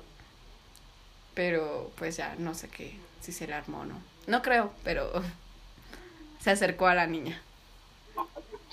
[1.35, 4.01] Pero pues ya, no sé qué, si se le armó o no.
[4.29, 5.11] No creo, pero
[6.41, 7.43] se acercó a la niña.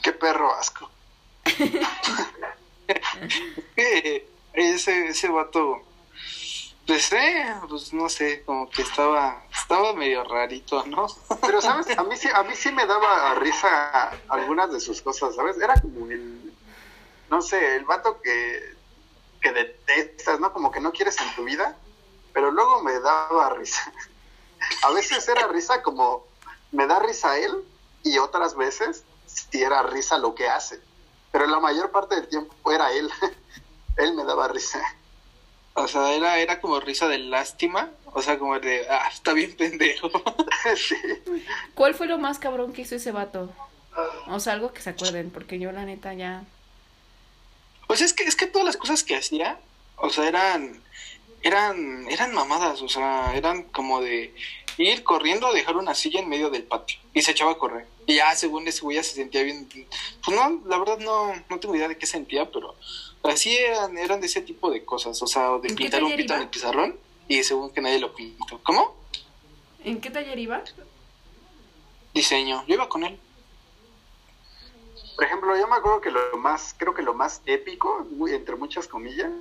[0.03, 0.91] Qué perro asco.
[4.53, 5.81] Ese, ese vato,
[6.85, 11.07] pues, eh, pues no sé, como que estaba, estaba medio rarito, ¿no?
[11.41, 11.97] Pero, ¿sabes?
[11.97, 15.57] A mí sí, a mí sí me daba risa algunas de sus cosas, ¿sabes?
[15.57, 16.53] Era como el,
[17.29, 18.75] no sé, el vato que,
[19.41, 20.51] que detestas, ¿no?
[20.51, 21.77] Como que no quieres en tu vida,
[22.33, 23.91] pero luego me daba risa.
[24.83, 26.25] A veces era risa como,
[26.71, 27.63] me da risa él,
[28.03, 30.81] y otras veces sí era risa lo que hace.
[31.33, 33.09] Pero la mayor parte del tiempo era él.
[33.97, 34.79] él me daba risa.
[35.73, 37.89] O sea, era, era como risa de lástima.
[38.13, 40.11] O sea, como de, ah, está bien pendejo.
[40.77, 40.95] sí.
[41.73, 43.51] ¿Cuál fue lo más cabrón que hizo ese vato?
[44.27, 46.43] O sea, algo que se acuerden, porque yo la neta ya...
[47.87, 49.59] Pues es que, es que todas las cosas que hacía,
[49.97, 50.81] o sea, eran,
[51.41, 54.35] eran, eran mamadas, o sea, eran como de
[54.77, 57.87] ir corriendo a dejar una silla en medio del patio y se echaba a correr.
[58.05, 59.67] Y ya, según ese güey, ya se sentía bien.
[59.69, 62.75] Pues no, la verdad no, no tengo idea de qué sentía, pero
[63.23, 66.15] así eran, eran de ese tipo de cosas, o sea, de ¿En qué pintar un
[66.15, 68.59] pito en el pizarrón y según que nadie lo pintó.
[68.63, 68.95] ¿Cómo?
[69.83, 70.63] ¿En qué taller iba?
[72.13, 72.63] Diseño.
[72.67, 73.19] Yo iba con él.
[75.15, 78.87] Por ejemplo, yo me acuerdo que lo más, creo que lo más épico, entre muchas
[78.87, 79.31] comillas,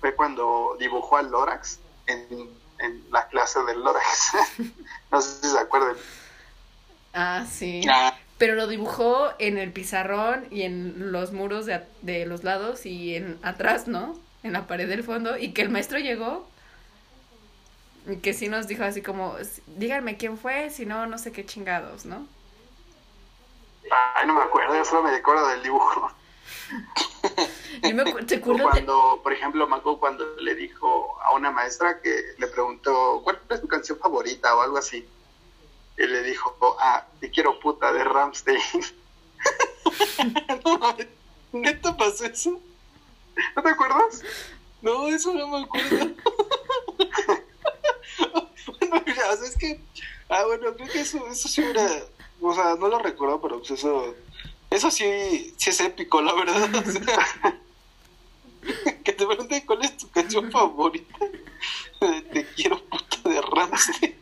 [0.00, 4.32] fue cuando dibujó al Lorax en, en la clase del Lorax.
[5.10, 5.96] no sé si se acuerdan.
[7.16, 7.82] Ah, sí.
[7.88, 12.86] Ah, Pero lo dibujó en el pizarrón y en los muros de, de los lados
[12.86, 14.20] y en atrás, ¿no?
[14.44, 15.38] En la pared del fondo.
[15.38, 16.52] Y que el maestro llegó
[18.06, 21.44] y que sí nos dijo así como, díganme quién fue, si no, no sé qué
[21.44, 22.28] chingados, ¿no?
[24.14, 26.10] Ay, no me acuerdo, yo solo me acuerdo del dibujo.
[27.84, 32.34] Yo me ¿te de- cuando, por ejemplo, acuerdo cuando le dijo a una maestra que
[32.38, 34.54] le preguntó, ¿cuál es tu canción favorita?
[34.56, 35.06] o algo así.
[35.98, 38.60] Y le dijo, ah, te quiero puta de Ramstein.
[41.52, 42.60] ¿Neta pasó eso?
[43.54, 44.22] ¿No te acuerdas?
[44.82, 45.98] No, eso no me acuerdo.
[48.80, 49.80] bueno, mira, o sea, es que.
[50.28, 51.88] Ah, bueno, creo que eso, eso sí era.
[52.40, 54.14] O sea, no lo recuerdo, pero pues eso.
[54.70, 56.74] Eso sí, sí es épico, la verdad.
[56.74, 57.60] O sea,
[59.04, 61.16] que te pregunten cuál es tu canción favorita.
[62.00, 64.16] Te quiero puta de Ramsey.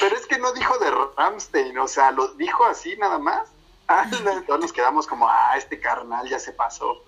[0.00, 3.48] Pero es que no dijo de Ramstein, o sea, lo dijo así nada más.
[3.88, 4.08] Ah,
[4.46, 7.02] Todos nos quedamos como, ah, este carnal ya se pasó.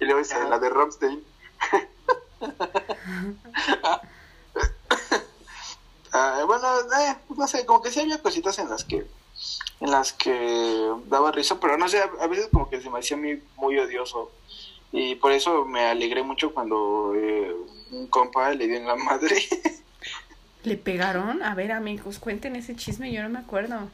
[0.00, 1.24] Y luego dice, la de Ramstein.
[6.10, 9.06] Ah, bueno, eh, no sé, como que sí había cositas en las que
[9.80, 12.98] en las que daba risa, pero no sé, a, a veces como que se me
[12.98, 14.30] hacía muy, muy odioso.
[14.90, 17.54] Y por eso me alegré mucho cuando eh,
[17.90, 19.36] un compa le dio en la madre.
[20.68, 21.42] ¿Le pegaron?
[21.42, 23.88] A ver, amigos, cuenten ese chisme, yo no me acuerdo.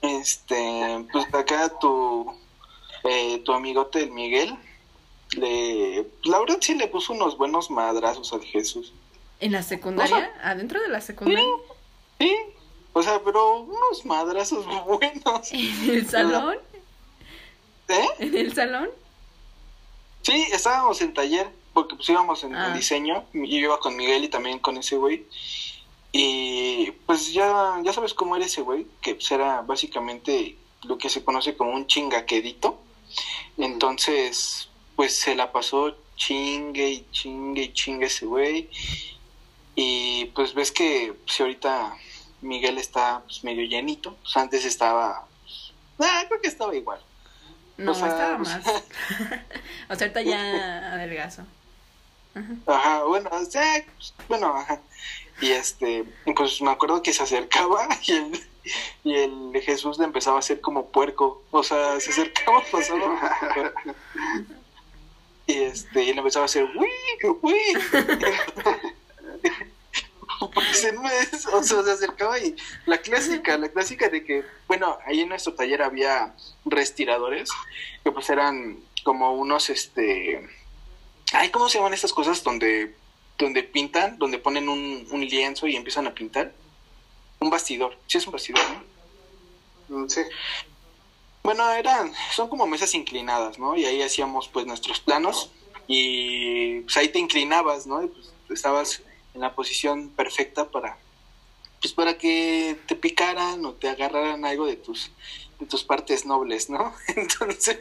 [0.00, 2.32] este, pues acá tu,
[3.02, 4.54] eh, tu amigote el Miguel,
[5.36, 8.92] le, la verdad sí le puso unos buenos madrazos al Jesús.
[9.40, 10.30] ¿En la secundaria?
[10.44, 11.44] ¿Adentro de la secundaria?
[12.20, 12.32] Sí,
[12.92, 15.50] o sea, pero unos madrazos buenos.
[15.52, 16.58] ¿En el salón?
[17.88, 18.08] ¿Eh?
[18.20, 18.88] ¿En el salón?
[20.22, 22.72] Sí, estábamos en taller, porque pues íbamos en, Ah.
[22.72, 25.26] diseño, y yo iba con Miguel y también con ese güey.
[26.12, 31.08] Y pues ya, ya sabes cómo era ese güey, que pues era básicamente lo que
[31.08, 32.78] se conoce como un chingaquedito.
[33.58, 38.68] Entonces, pues se la pasó chingue y chingue y chingue ese güey.
[39.74, 41.96] Y pues ves que si ahorita
[42.42, 47.00] Miguel está pues, medio llenito, pues antes estaba, pues, ah, creo que estaba igual.
[47.78, 48.66] No, O sea, estaba pues- más.
[49.88, 51.44] o sea, ahorita ya adelgazo.
[52.66, 54.80] Ajá, bueno, o sea, pues, bueno, ajá.
[55.42, 56.04] Y este,
[56.36, 58.46] pues me acuerdo que se acercaba y el,
[59.04, 61.42] y el Jesús le empezaba a hacer como puerco.
[61.50, 63.74] O sea, se acercaba pasaba.
[65.46, 66.88] Y este, y le empezaba a hacer uy,
[67.42, 67.58] uy.
[71.52, 75.54] O sea, se acercaba y la clásica, la clásica de que, bueno, ahí en nuestro
[75.54, 76.34] taller había
[76.64, 77.48] respiradores
[78.02, 80.48] que pues eran como unos, este,
[81.32, 82.94] ay, ¿cómo se llaman estas cosas donde,
[83.42, 86.54] donde pintan, donde ponen un, un lienzo y empiezan a pintar?
[87.40, 88.62] Un bastidor, sí es un bastidor,
[89.88, 90.04] ¿no?
[90.04, 90.22] Mm, Sí.
[91.42, 93.76] Bueno, eran, son como mesas inclinadas, ¿no?
[93.76, 95.50] Y ahí hacíamos pues nuestros planos
[95.88, 98.04] y pues ahí te inclinabas, ¿no?
[98.04, 99.02] Y, pues, estabas
[99.34, 100.98] en la posición perfecta para
[101.80, 105.10] pues para que te picaran o te agarraran algo de tus
[105.62, 106.92] de tus partes nobles, ¿no?
[107.16, 107.78] Entonces,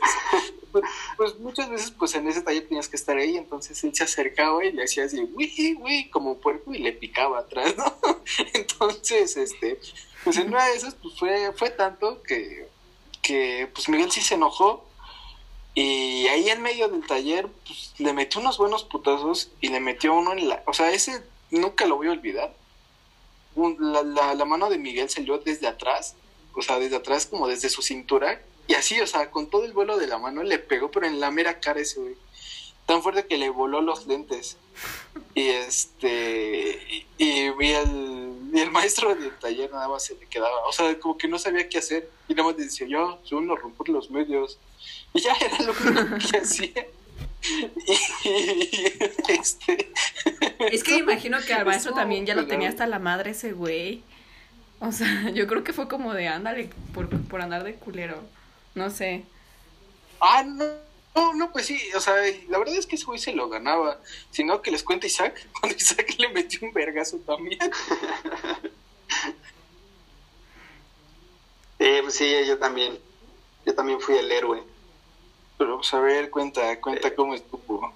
[0.72, 0.86] pues,
[1.18, 4.64] pues, muchas veces pues en ese taller tenías que estar ahí, entonces él se acercaba
[4.64, 7.98] y le hacía así, uy, uy, como puerco y le picaba atrás, ¿no?
[8.54, 9.80] Entonces, este,
[10.24, 12.68] pues en una de esas pues fue, fue tanto que,
[13.22, 14.86] que pues Miguel sí se enojó
[15.74, 20.14] y ahí en medio del taller pues le metió unos buenos putazos y le metió
[20.14, 22.56] uno en la, o sea, ese nunca lo voy a olvidar.
[23.56, 26.16] la, la, la mano de Miguel salió desde atrás
[26.54, 29.74] o sea, desde atrás, como desde su cintura, y así, o sea, con todo el
[29.74, 32.16] vuelo de la mano le pegó, pero en la mera cara ese güey.
[32.86, 34.58] Tan fuerte que le voló los lentes.
[35.36, 36.80] Y este.
[36.90, 40.66] Y, y, el, y el maestro del taller nada más se le quedaba.
[40.68, 42.10] O sea, como que no sabía qué hacer.
[42.28, 44.58] Y nada más decía, yo, son uno romper los medios.
[45.14, 46.88] Y ya era lo que hacía.
[48.24, 49.92] Y, y, este.
[50.60, 54.04] Es que imagino que al maestro también ya lo tenía hasta la madre ese güey.
[54.82, 58.22] O sea, yo creo que fue como de ándale por, por andar de culero.
[58.76, 59.24] No sé.
[60.20, 60.66] Ah, no,
[61.16, 62.16] no, no, pues sí, o sea,
[62.50, 64.00] la verdad es que ese güey se lo ganaba.
[64.32, 67.60] Si no, que les cuente Isaac, cuando Isaac le metió un vergazo también.
[71.80, 73.00] eh, pues sí, yo también.
[73.66, 74.64] Yo también fui el héroe.
[75.58, 77.94] Pero, pues a ver, cuenta, cuenta eh, cómo estuvo.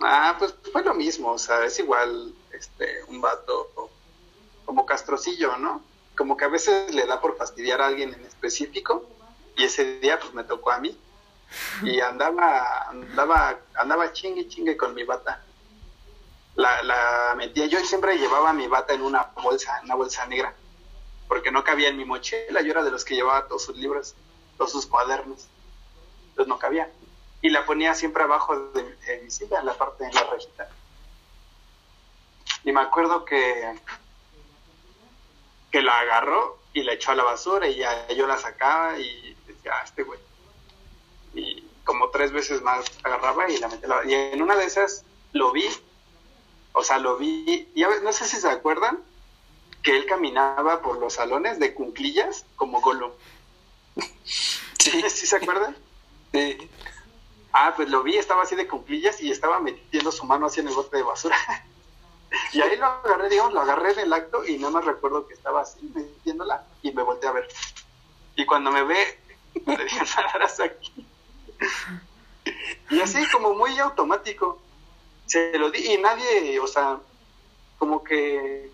[0.00, 3.90] Ah, pues fue lo mismo, o sea, es igual, este, un vato
[4.64, 5.82] como castrocillo, ¿no?
[6.18, 9.08] Como que a veces le da por fastidiar a alguien en específico
[9.56, 10.98] y ese día pues me tocó a mí.
[11.82, 15.42] Y andaba andaba andaba chingue chingue con mi bata.
[16.56, 20.52] La, la metía yo siempre llevaba mi bata en una bolsa en una bolsa negra
[21.28, 24.16] porque no cabía en mi mochila yo era de los que llevaba todos sus libros
[24.56, 25.46] todos sus cuadernos
[26.30, 26.90] entonces no cabía.
[27.42, 30.68] Y la ponía siempre abajo de, de mi silla en la parte de la rejita.
[32.64, 33.78] Y me acuerdo que
[35.70, 39.36] que la agarró y la echó a la basura y ya yo la sacaba y
[39.46, 40.20] decía, ah, este güey.
[41.34, 43.88] Y como tres veces más agarraba y la metía.
[44.06, 45.66] Y en una de esas lo vi,
[46.72, 48.98] o sea, lo vi, y no sé si se acuerdan,
[49.82, 53.16] que él caminaba por los salones de cunclillas como Golo.
[54.24, 55.02] ¿Sí?
[55.08, 55.76] ¿Sí se acuerdan?
[56.32, 56.70] Sí.
[57.52, 60.68] Ah, pues lo vi, estaba así de cunclillas y estaba metiendo su mano así en
[60.68, 61.36] el bote de basura.
[62.52, 65.34] Y ahí lo agarré, digamos, lo agarré en el acto y nada más recuerdo que
[65.34, 67.48] estaba así metiéndola y me volteé a ver.
[68.36, 69.18] Y cuando me ve,
[69.66, 70.04] le dije,
[70.64, 71.06] aquí.
[72.90, 74.60] Y así como muy automático.
[75.26, 76.98] Se lo di y nadie, o sea,
[77.78, 78.70] como que,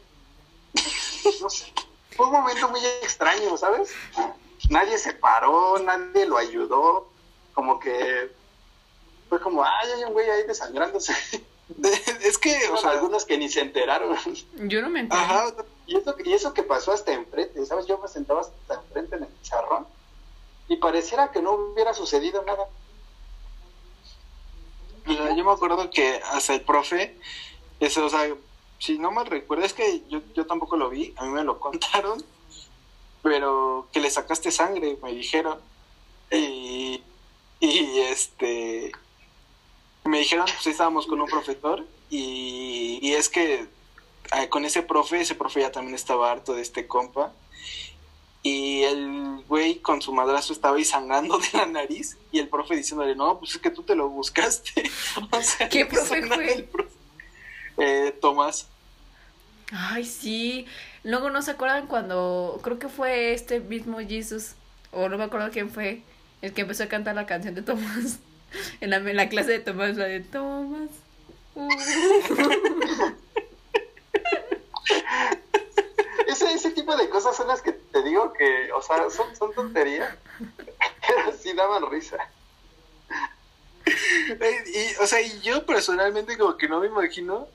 [1.41, 1.73] no sé,
[2.17, 3.93] fue un momento muy extraño, ¿sabes?
[4.71, 7.09] Nadie se paró, nadie lo ayudó,
[7.55, 8.31] como que
[9.29, 11.13] fue como, ay, hay un güey ahí desangrándose.
[12.23, 14.17] es que, o sea, algunos que ni se enteraron.
[14.57, 15.21] Yo no me enteré.
[15.21, 15.55] Ajá,
[15.87, 17.87] y eso, y eso que pasó hasta enfrente, ¿sabes?
[17.87, 19.87] Yo me sentaba hasta enfrente en el charrón
[20.69, 22.67] y pareciera que no hubiera sucedido nada.
[25.07, 27.19] yo me acuerdo que hasta el profe,
[27.81, 28.35] eso, o sea,
[28.79, 31.61] si no me recuerdo, es que yo, yo tampoco lo vi, a mí me lo
[31.61, 32.23] contaron,
[33.23, 35.59] pero que le sacaste sangre, me dijeron.
[36.31, 37.03] Y,
[37.61, 38.93] y este
[40.05, 43.67] me dijeron, pues estábamos con un profesor y, y es que
[44.37, 47.33] eh, con ese profe, ese profe ya también estaba harto de este compa
[48.43, 52.77] y el güey con su madrazo estaba ahí sangrando de la nariz y el profe
[52.77, 54.91] diciéndole, no, pues es que tú te lo buscaste.
[55.31, 56.69] o sea, ¿Qué profe fue?
[57.79, 58.69] Eh, Tomás.
[59.73, 60.67] Ay, sí.
[61.03, 64.55] Luego no se acuerdan cuando, creo que fue este mismo Jesus,
[64.93, 66.03] o no me acuerdo quién fue,
[66.43, 68.19] el que empezó a cantar la canción de Tomás.
[68.81, 70.91] En la, clase de Tomás, la de Tomás.
[76.27, 79.53] Ese, ese tipo de cosas son las que te digo que, o sea, son, son
[79.55, 80.17] tonterías,
[81.07, 82.17] pero sí daban risa.
[83.87, 87.47] Y, o sea, y yo personalmente como que no me imagino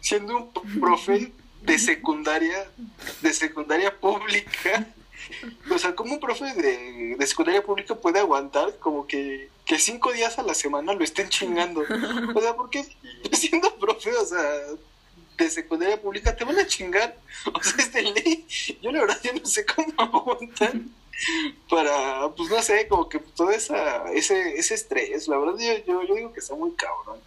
[0.00, 1.32] siendo un profe
[1.62, 2.70] de secundaria,
[3.22, 4.86] de secundaria pública,
[5.70, 10.38] o sea, como un profe de secundaria pública puede aguantar como que, que, cinco días
[10.38, 11.82] a la semana lo estén chingando.
[12.34, 12.84] O sea, porque
[13.32, 14.42] siendo profe, o sea,
[15.36, 17.16] de secundaria pública te van a chingar.
[17.52, 18.46] O sea, es de ley.
[18.82, 20.90] Yo la verdad yo no sé cómo aguantan
[21.68, 25.28] para, pues no sé, como que todo esa, ese, ese estrés.
[25.28, 27.20] La verdad yo, yo, yo digo que está muy cabrón.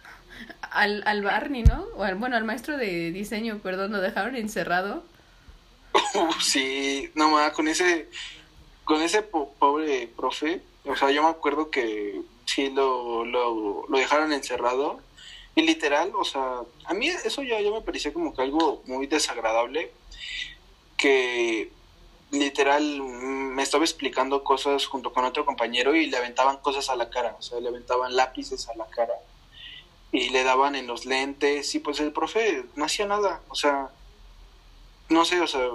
[0.70, 1.86] Al, al Barney, ¿no?
[1.96, 5.04] O al, bueno, al maestro de diseño, perdón, lo dejaron encerrado
[6.40, 8.08] sí, no más, con ese,
[8.84, 14.32] con ese pobre profe, o sea, yo me acuerdo que sí lo, lo, lo dejaron
[14.32, 15.00] encerrado.
[15.54, 19.06] Y literal, o sea, a mí eso ya, ya me parecía como que algo muy
[19.06, 19.92] desagradable,
[20.96, 21.70] que
[22.30, 27.10] literal me estaba explicando cosas junto con otro compañero y le aventaban cosas a la
[27.10, 29.14] cara, o sea, le aventaban lápices a la cara
[30.10, 33.90] y le daban en los lentes y pues el profe no hacía nada, o sea,
[35.10, 35.68] no sé, o sea,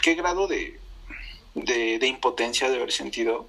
[0.00, 0.80] qué grado de,
[1.54, 3.46] de, de impotencia de haber sentido,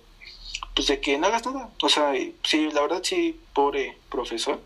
[0.76, 2.14] pues de que no hagas nada, o sea,
[2.44, 4.60] sí, la verdad sí, pobre profesor,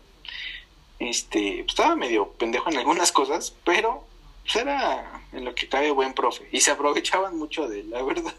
[0.98, 4.04] este, pues, estaba medio pendejo en algunas cosas, pero
[4.42, 8.02] pues era en lo que cabe buen profe y se aprovechaban mucho de él, la
[8.02, 8.34] verdad.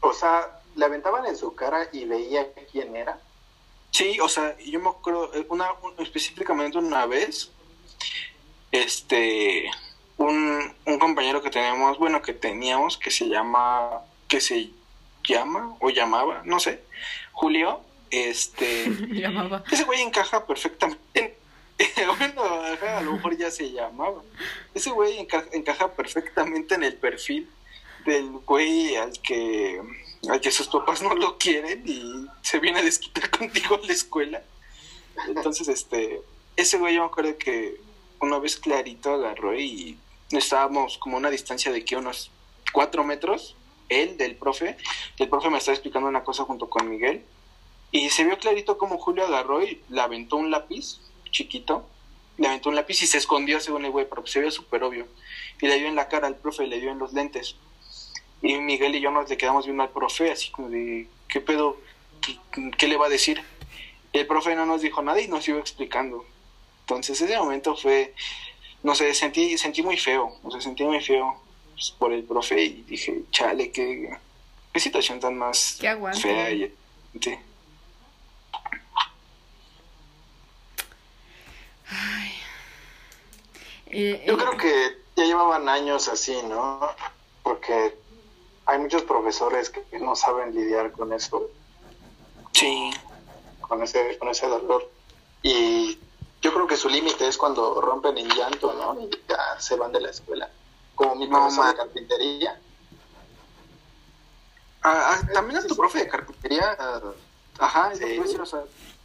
[0.00, 3.20] O sea, le aventaban en su cara y veía quién era.
[3.90, 5.68] Sí, o sea, yo me acuerdo, eh, una,
[5.98, 7.50] específicamente una vez,
[8.72, 9.70] este,
[10.16, 14.70] un, un compañero que tenemos, bueno, que teníamos, que se llama, que se
[15.30, 16.82] llama o llamaba, no sé,
[17.32, 19.64] Julio, este, llamaba.
[19.70, 21.40] ese güey encaja perfectamente
[22.18, 24.22] bueno, a lo mejor ya se llamaba.
[24.74, 27.48] Ese güey encaja, perfectamente en el perfil
[28.04, 29.80] del güey al que,
[30.28, 33.92] al que sus papás no lo quieren y se viene a desquitar contigo en la
[33.92, 34.42] escuela.
[35.28, 36.20] Entonces, este,
[36.56, 37.80] ese güey yo me acuerdo que
[38.20, 39.98] una vez clarito agarró y
[40.30, 42.30] estábamos como a una distancia de que unos
[42.72, 43.56] cuatro metros,
[43.90, 44.76] él del profe,
[45.18, 47.22] el profe me estaba explicando una cosa junto con Miguel,
[47.92, 51.86] y se vio clarito como Julio agarró y le aventó un lápiz chiquito,
[52.38, 55.06] le aventó un lápiz y se escondió según el güey, pero se vio súper obvio.
[55.60, 57.56] Y le dio en la cara al profe, le dio en los lentes.
[58.42, 61.78] Y Miguel y yo nos le quedamos viendo al profe, así como de, ¿qué pedo?
[62.78, 63.42] ¿Qué, le va a decir?
[64.12, 66.24] El profe no nos dijo nada y nos iba explicando.
[66.82, 68.14] Entonces ese momento fue,
[68.82, 71.40] no sé, sentí, sentí muy feo, o sea, sentí muy feo
[71.80, 74.14] pues, por el profe y dije, chale, qué,
[74.70, 75.78] qué situación tan más
[76.20, 76.50] fea.
[76.50, 76.74] Y,
[77.18, 77.38] sí.
[83.86, 86.80] Eh, Yo creo que ya llevaban años así, ¿no?
[87.42, 87.96] Porque
[88.66, 91.48] hay muchos profesores que no saben lidiar con eso.
[92.52, 92.90] Sí.
[93.62, 94.90] Con ese, con ese dolor.
[95.42, 95.98] Y
[96.42, 99.00] yo creo que su límite es cuando rompen en llanto, ¿no?
[99.00, 100.50] Y ya se van de la escuela.
[101.00, 102.60] Como mi profesor de carpintería.
[104.82, 106.76] Ah, ah, también es tu profe de carpintería.
[107.58, 108.18] ajá, sí.
[108.18, 108.64] o sea,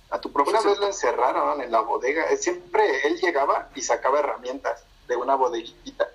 [0.10, 2.26] a tu Una vez lo encerraron en la bodega.
[2.32, 6.10] Eh, siempre él llegaba y sacaba herramientas de una bodeguita.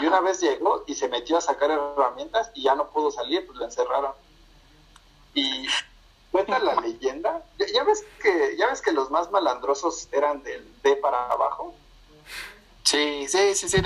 [0.00, 3.44] Y una vez llegó y se metió a sacar herramientas y ya no pudo salir,
[3.46, 4.12] pues lo encerraron.
[5.34, 5.66] Y
[6.30, 7.42] cuenta la leyenda.
[7.58, 11.74] ¿Ya, ves que ya ves que los más malandrosos eran del D para abajo.
[12.84, 13.82] Sí, sí, sí, sí,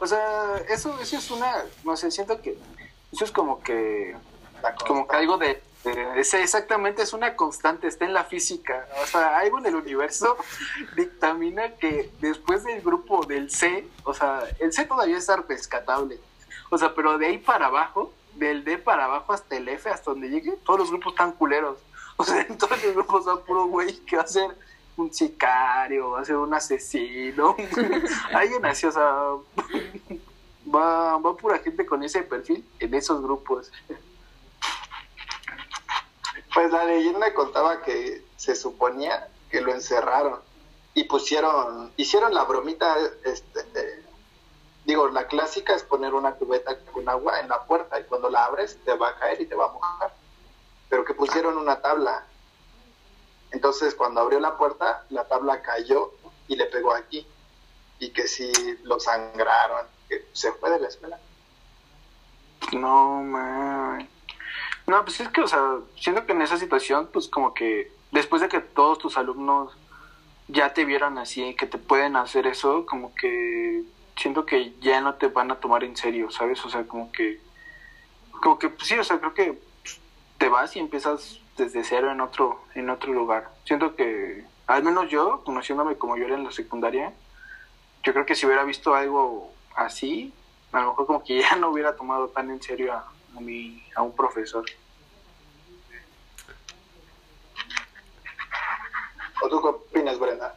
[0.00, 2.58] O sea, eso, eso es una, no sé, siento que
[3.12, 4.16] eso es como que,
[4.86, 5.62] como que algo de
[6.16, 8.88] ese exactamente es una constante, está en la física.
[9.02, 10.36] O sea, algo en el universo
[10.96, 16.18] dictamina que después del grupo del C, o sea, el C todavía está rescatable.
[16.70, 20.10] O sea, pero de ahí para abajo, del D para abajo hasta el F, hasta
[20.10, 21.78] donde llegue, todos los grupos están culeros.
[22.16, 24.56] O sea, en todos los grupos son puro güey que va a ser
[24.98, 27.56] un sicario, va a ser un asesino.
[28.32, 29.34] Alguien así, o sea,
[30.74, 33.72] va, va pura gente con ese perfil en esos grupos.
[36.52, 40.40] Pues la leyenda contaba que se suponía que lo encerraron
[40.94, 44.04] y pusieron, hicieron la bromita, este,
[44.84, 48.46] digo, la clásica es poner una cubeta con agua en la puerta y cuando la
[48.46, 50.12] abres te va a caer y te va a mojar.
[50.88, 52.26] Pero que pusieron una tabla.
[53.50, 56.12] Entonces cuando abrió la puerta, la tabla cayó
[56.46, 57.26] y le pegó aquí.
[57.98, 58.52] Y que si
[58.84, 61.18] lo sangraron, que se fue de la escuela.
[62.72, 64.08] No, man.
[64.86, 68.40] No, pues es que, o sea, siento que en esa situación, pues como que después
[68.40, 69.76] de que todos tus alumnos
[70.48, 73.82] ya te vieron así, que te pueden hacer eso, como que
[74.16, 76.64] siento que ya no te van a tomar en serio, ¿sabes?
[76.64, 77.40] O sea, como que,
[78.42, 79.60] como que, pues sí, o sea, creo que
[80.38, 83.50] te vas y empiezas desde cero en otro, en otro lugar.
[83.64, 87.12] Siento que, al menos yo, conociéndome como yo era en la secundaria,
[88.02, 90.32] yo creo que si hubiera visto algo así,
[90.72, 93.82] a lo mejor como que ya no hubiera tomado tan en serio a, a, mi,
[93.94, 94.64] a un profesor.
[99.42, 100.54] ¿O tú qué opinas, Brenda?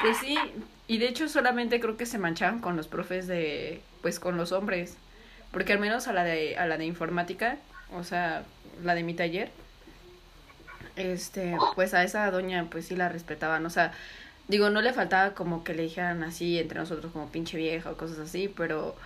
[0.00, 0.38] Pues sí,
[0.86, 4.52] y de hecho solamente creo que se manchaban con los profes de, pues con los
[4.52, 4.98] hombres,
[5.52, 7.56] porque al menos a la de, a la de informática,
[7.92, 8.44] o sea,
[8.82, 9.50] la de mi taller,
[10.96, 13.92] este, pues a esa doña pues sí la respetaban, o sea,
[14.48, 17.96] digo, no le faltaba como que le dijeran así entre nosotros como pinche vieja o
[17.96, 18.96] cosas así, pero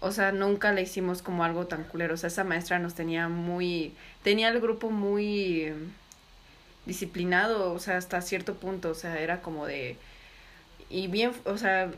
[0.00, 2.14] o sea, nunca le hicimos como algo tan culero.
[2.14, 5.72] O sea, esa maestra nos tenía muy, tenía el grupo muy,
[6.86, 9.96] disciplinado, o sea, hasta cierto punto, o sea, era como de...
[10.90, 11.90] Y bien, o sea,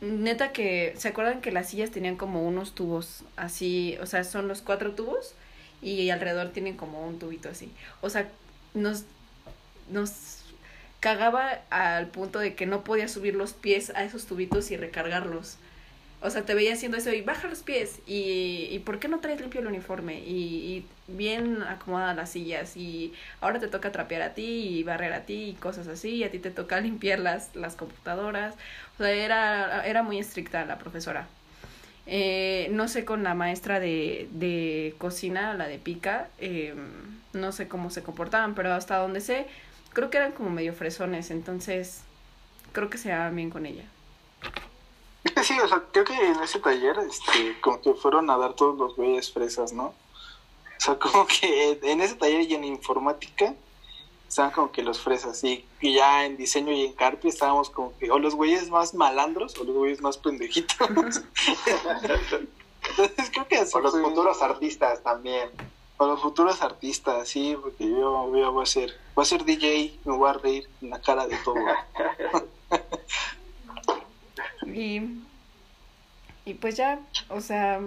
[0.00, 4.48] neta que, ¿se acuerdan que las sillas tenían como unos tubos así, o sea, son
[4.48, 5.34] los cuatro tubos
[5.82, 7.70] y alrededor tienen como un tubito así?
[8.00, 8.28] O sea,
[8.74, 9.04] nos,
[9.90, 10.42] nos
[11.00, 15.56] cagaba al punto de que no podía subir los pies a esos tubitos y recargarlos.
[16.20, 18.00] O sea, te veía haciendo eso y baja los pies.
[18.06, 20.20] Y, y ¿por qué no traes limpio el uniforme?
[20.20, 22.78] Y, y bien acomodadas las sillas.
[22.78, 23.12] Y
[23.42, 26.16] ahora te toca trapear a ti y barrer a ti y cosas así.
[26.16, 28.54] Y a ti te toca limpiar las, las computadoras.
[28.94, 31.26] O sea, era, era muy estricta la profesora.
[32.06, 36.74] Eh, no sé con la maestra de, de cocina, la de pica, eh,
[37.34, 39.46] no sé cómo se comportaban, pero hasta donde sé,
[39.92, 42.02] creo que eran como medio fresones, entonces
[42.72, 43.84] creo que se llevaban bien con ella.
[45.42, 48.78] Sí, o sea, creo que en ese taller, este, como que fueron a dar todos
[48.78, 49.86] los güeyes fresas, ¿no?
[49.86, 53.54] O sea, como que en ese taller y en informática
[54.28, 57.96] estaban como que los fresas, y, y ya en diseño y en carpi estábamos como
[57.98, 60.76] que o los güeyes más malandros o los güeyes más pendejitos.
[62.90, 65.50] Entonces creo que así O los futuros artistas también.
[65.96, 69.98] O los futuros artistas, sí, porque yo, yo voy a ser, voy a ser DJ,
[70.04, 71.54] me voy a reír en la cara de todo.
[74.66, 75.22] Y,
[76.44, 77.80] y pues ya, o sea,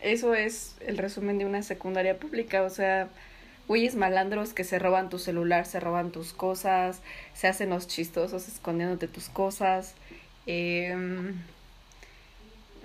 [0.00, 3.08] eso es el resumen de una secundaria pública, o sea,
[3.68, 7.00] güeyes malandros que se roban tu celular, se roban tus cosas,
[7.34, 9.94] se hacen los chistosos escondiéndote tus cosas.
[10.46, 11.36] em,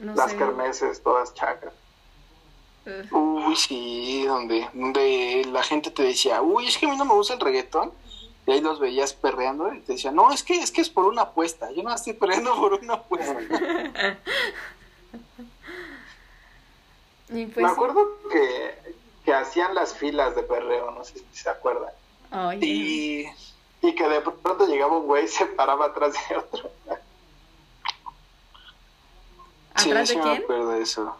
[0.01, 0.37] no Las sé.
[0.37, 1.73] kermeses, todas chacas.
[3.11, 7.13] Uy, sí, donde, donde la gente te decía, uy, es que a mí no me
[7.13, 7.91] gusta el reggaetón.
[8.45, 11.03] Y ahí los veías perreando y te decían, no, es que es que es por
[11.05, 11.69] una apuesta.
[11.71, 13.37] Yo no estoy perreando por una apuesta.
[17.29, 21.49] y pues, Me acuerdo que, que hacían las filas de perreo, no sé si se
[21.49, 21.91] acuerdan.
[22.61, 23.25] Y
[23.81, 26.71] Y que de pronto llegaba un güey y se paraba atrás de otro.
[29.75, 30.43] sí, ¿atrás sí de me quién?
[30.43, 31.15] acuerdo de eso.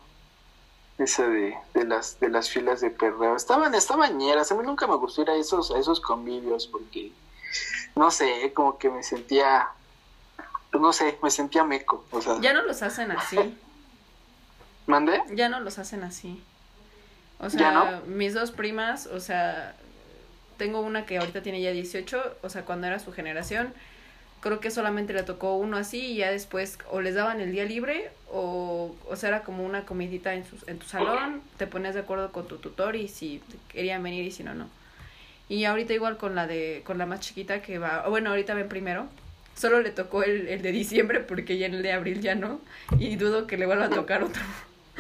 [0.98, 3.36] Esa de, de las de las filas de perreo.
[3.36, 4.52] Estaban, estaban ñeras.
[4.52, 7.12] A mí nunca me gustó ir a esos, a esos convivios porque,
[7.96, 9.68] no sé, como que me sentía,
[10.74, 12.04] no sé, me sentía meco.
[12.12, 13.38] O sea, Ya no los hacen así.
[14.88, 15.22] ¿mandé?
[15.34, 16.42] Ya no los hacen así.
[17.40, 18.02] O ¿Ya sea, no?
[18.08, 19.76] mis dos primas, o sea,
[20.58, 23.74] tengo una que ahorita tiene ya 18, o sea, cuando era su generación,
[24.48, 27.66] creo que solamente le tocó uno así y ya después o les daban el día
[27.66, 31.96] libre o, o sea, era como una comidita en, sus, en tu salón, te ponías
[31.96, 34.70] de acuerdo con tu tutor y si querían venir y si no, no.
[35.50, 38.70] Y ahorita igual con la de, con la más chiquita que va, bueno, ahorita ven
[38.70, 39.08] primero,
[39.54, 42.62] solo le tocó el, el de diciembre porque ya en el de abril ya no,
[42.98, 44.42] y dudo que le vuelva a tocar otro.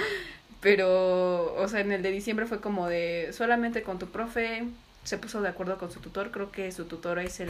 [0.60, 4.66] Pero, o sea, en el de diciembre fue como de solamente con tu profe,
[5.06, 7.50] se puso de acuerdo con su tutor, creo que su tutor es el,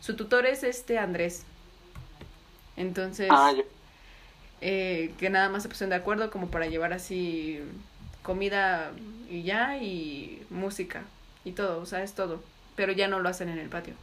[0.00, 1.44] su tutor es este Andrés.
[2.76, 3.62] Entonces, Ah, yo,
[4.60, 7.60] eh, que nada más se pusieron de acuerdo como para llevar así
[8.22, 8.92] comida
[9.28, 11.02] y ya, y música
[11.44, 12.42] y todo, o sea, es todo.
[12.76, 13.94] Pero ya no lo hacen en el patio.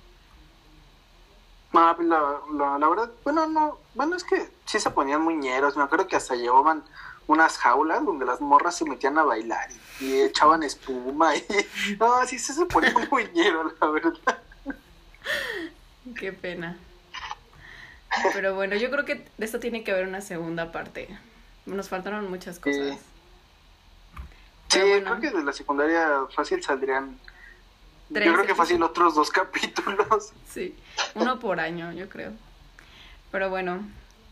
[1.74, 5.78] Ah, la, la, la verdad, bueno, no, bueno, es que sí se ponían muy ñeros.
[5.78, 6.84] Me acuerdo que hasta llevaban
[7.28, 9.68] unas jaulas donde las morras se metían a bailar
[10.00, 11.44] y, y echaban espuma y
[12.00, 14.14] no, sí se, se ponía muy ñero, la verdad.
[16.16, 16.78] Qué pena.
[18.34, 21.08] Pero bueno, yo creo que de esto tiene que haber una segunda parte.
[21.66, 22.98] Nos faltaron muchas cosas.
[24.70, 25.18] Sí, bueno.
[25.18, 27.18] creo que de la secundaria fácil saldrían.
[28.14, 30.34] Tres yo creo que fácil otros dos capítulos.
[30.48, 30.76] Sí,
[31.16, 32.32] uno por año, yo creo.
[33.32, 33.86] Pero bueno,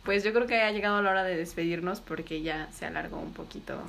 [0.04, 3.34] pues yo creo que ha llegado la hora de despedirnos porque ya se alargó un
[3.34, 3.82] poquito.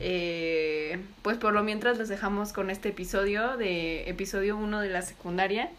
[0.00, 5.02] Eh, pues por lo mientras les dejamos con este episodio de episodio 1 de la
[5.02, 5.70] secundaria.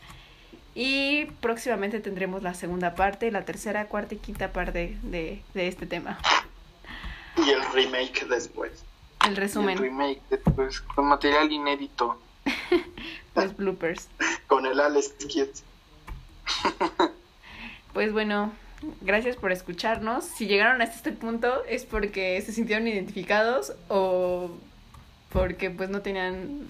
[0.75, 5.85] Y próximamente tendremos la segunda parte, la tercera, cuarta y quinta parte de, de este
[5.85, 6.19] tema.
[7.37, 8.83] Y el remake después.
[9.25, 12.19] El Y resumen, el remake, después, con material inédito.
[13.35, 14.09] los bloopers.
[14.47, 15.63] Con el Alex Kids.
[17.93, 18.51] Pues bueno,
[18.99, 20.25] gracias por escucharnos.
[20.25, 24.51] Si llegaron hasta este punto es porque se sintieron identificados o
[25.29, 26.67] porque pues no tenían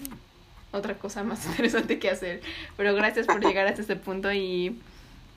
[0.72, 2.42] otra cosa más interesante que hacer.
[2.76, 4.80] Pero gracias por llegar hasta este punto y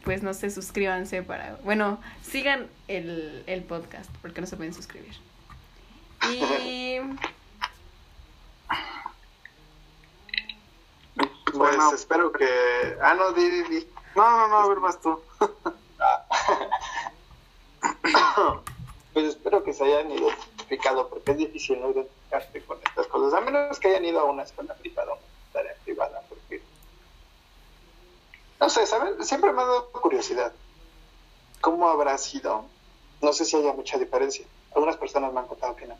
[0.03, 1.57] pues no sé, suscríbanse para...
[1.63, 5.13] Bueno, sigan el, el podcast porque no se pueden suscribir.
[6.31, 6.99] Y
[11.17, 12.47] Pues Bueno, espero que.
[13.01, 13.87] Ah, no, di, di, di.
[14.15, 15.19] no, no, no, a ver, vas tú.
[19.13, 20.11] Pues espero que se hayan
[20.69, 24.25] identificado, porque es difícil no identificarte con estas cosas, a menos que hayan ido a
[24.25, 26.61] una escuela privada o una escuela privada, porque
[28.59, 29.27] No sé, ¿sabes?
[29.27, 30.53] Siempre me ha dado curiosidad.
[31.61, 32.65] ¿Cómo habrá sido?
[33.21, 34.45] No sé si haya mucha diferencia.
[34.75, 35.97] Algunas personas me han contado que no.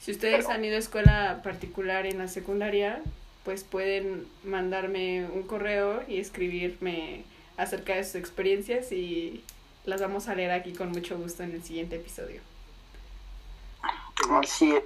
[0.00, 3.02] Si ustedes han ido a escuela particular en la secundaria,
[3.44, 7.24] pues pueden mandarme un correo y escribirme
[7.56, 9.42] acerca de sus experiencias y
[9.84, 12.40] las vamos a leer aquí con mucho gusto en el siguiente episodio.
[14.30, 14.84] Así es.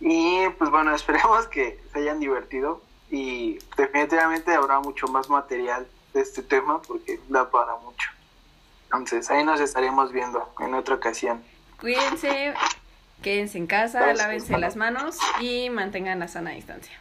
[0.00, 6.20] Y pues bueno, esperemos que se hayan divertido y definitivamente habrá mucho más material de
[6.20, 8.10] este tema porque da para mucho.
[8.84, 11.44] Entonces, ahí nos estaremos viendo en otra ocasión.
[11.80, 12.54] Cuídense,
[13.22, 16.98] quédense en casa, lávense las manos y mantengan la sana distancia.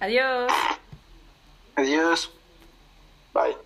[0.00, 0.50] Adiós.
[1.76, 2.32] Adiós.
[3.32, 3.56] Bye.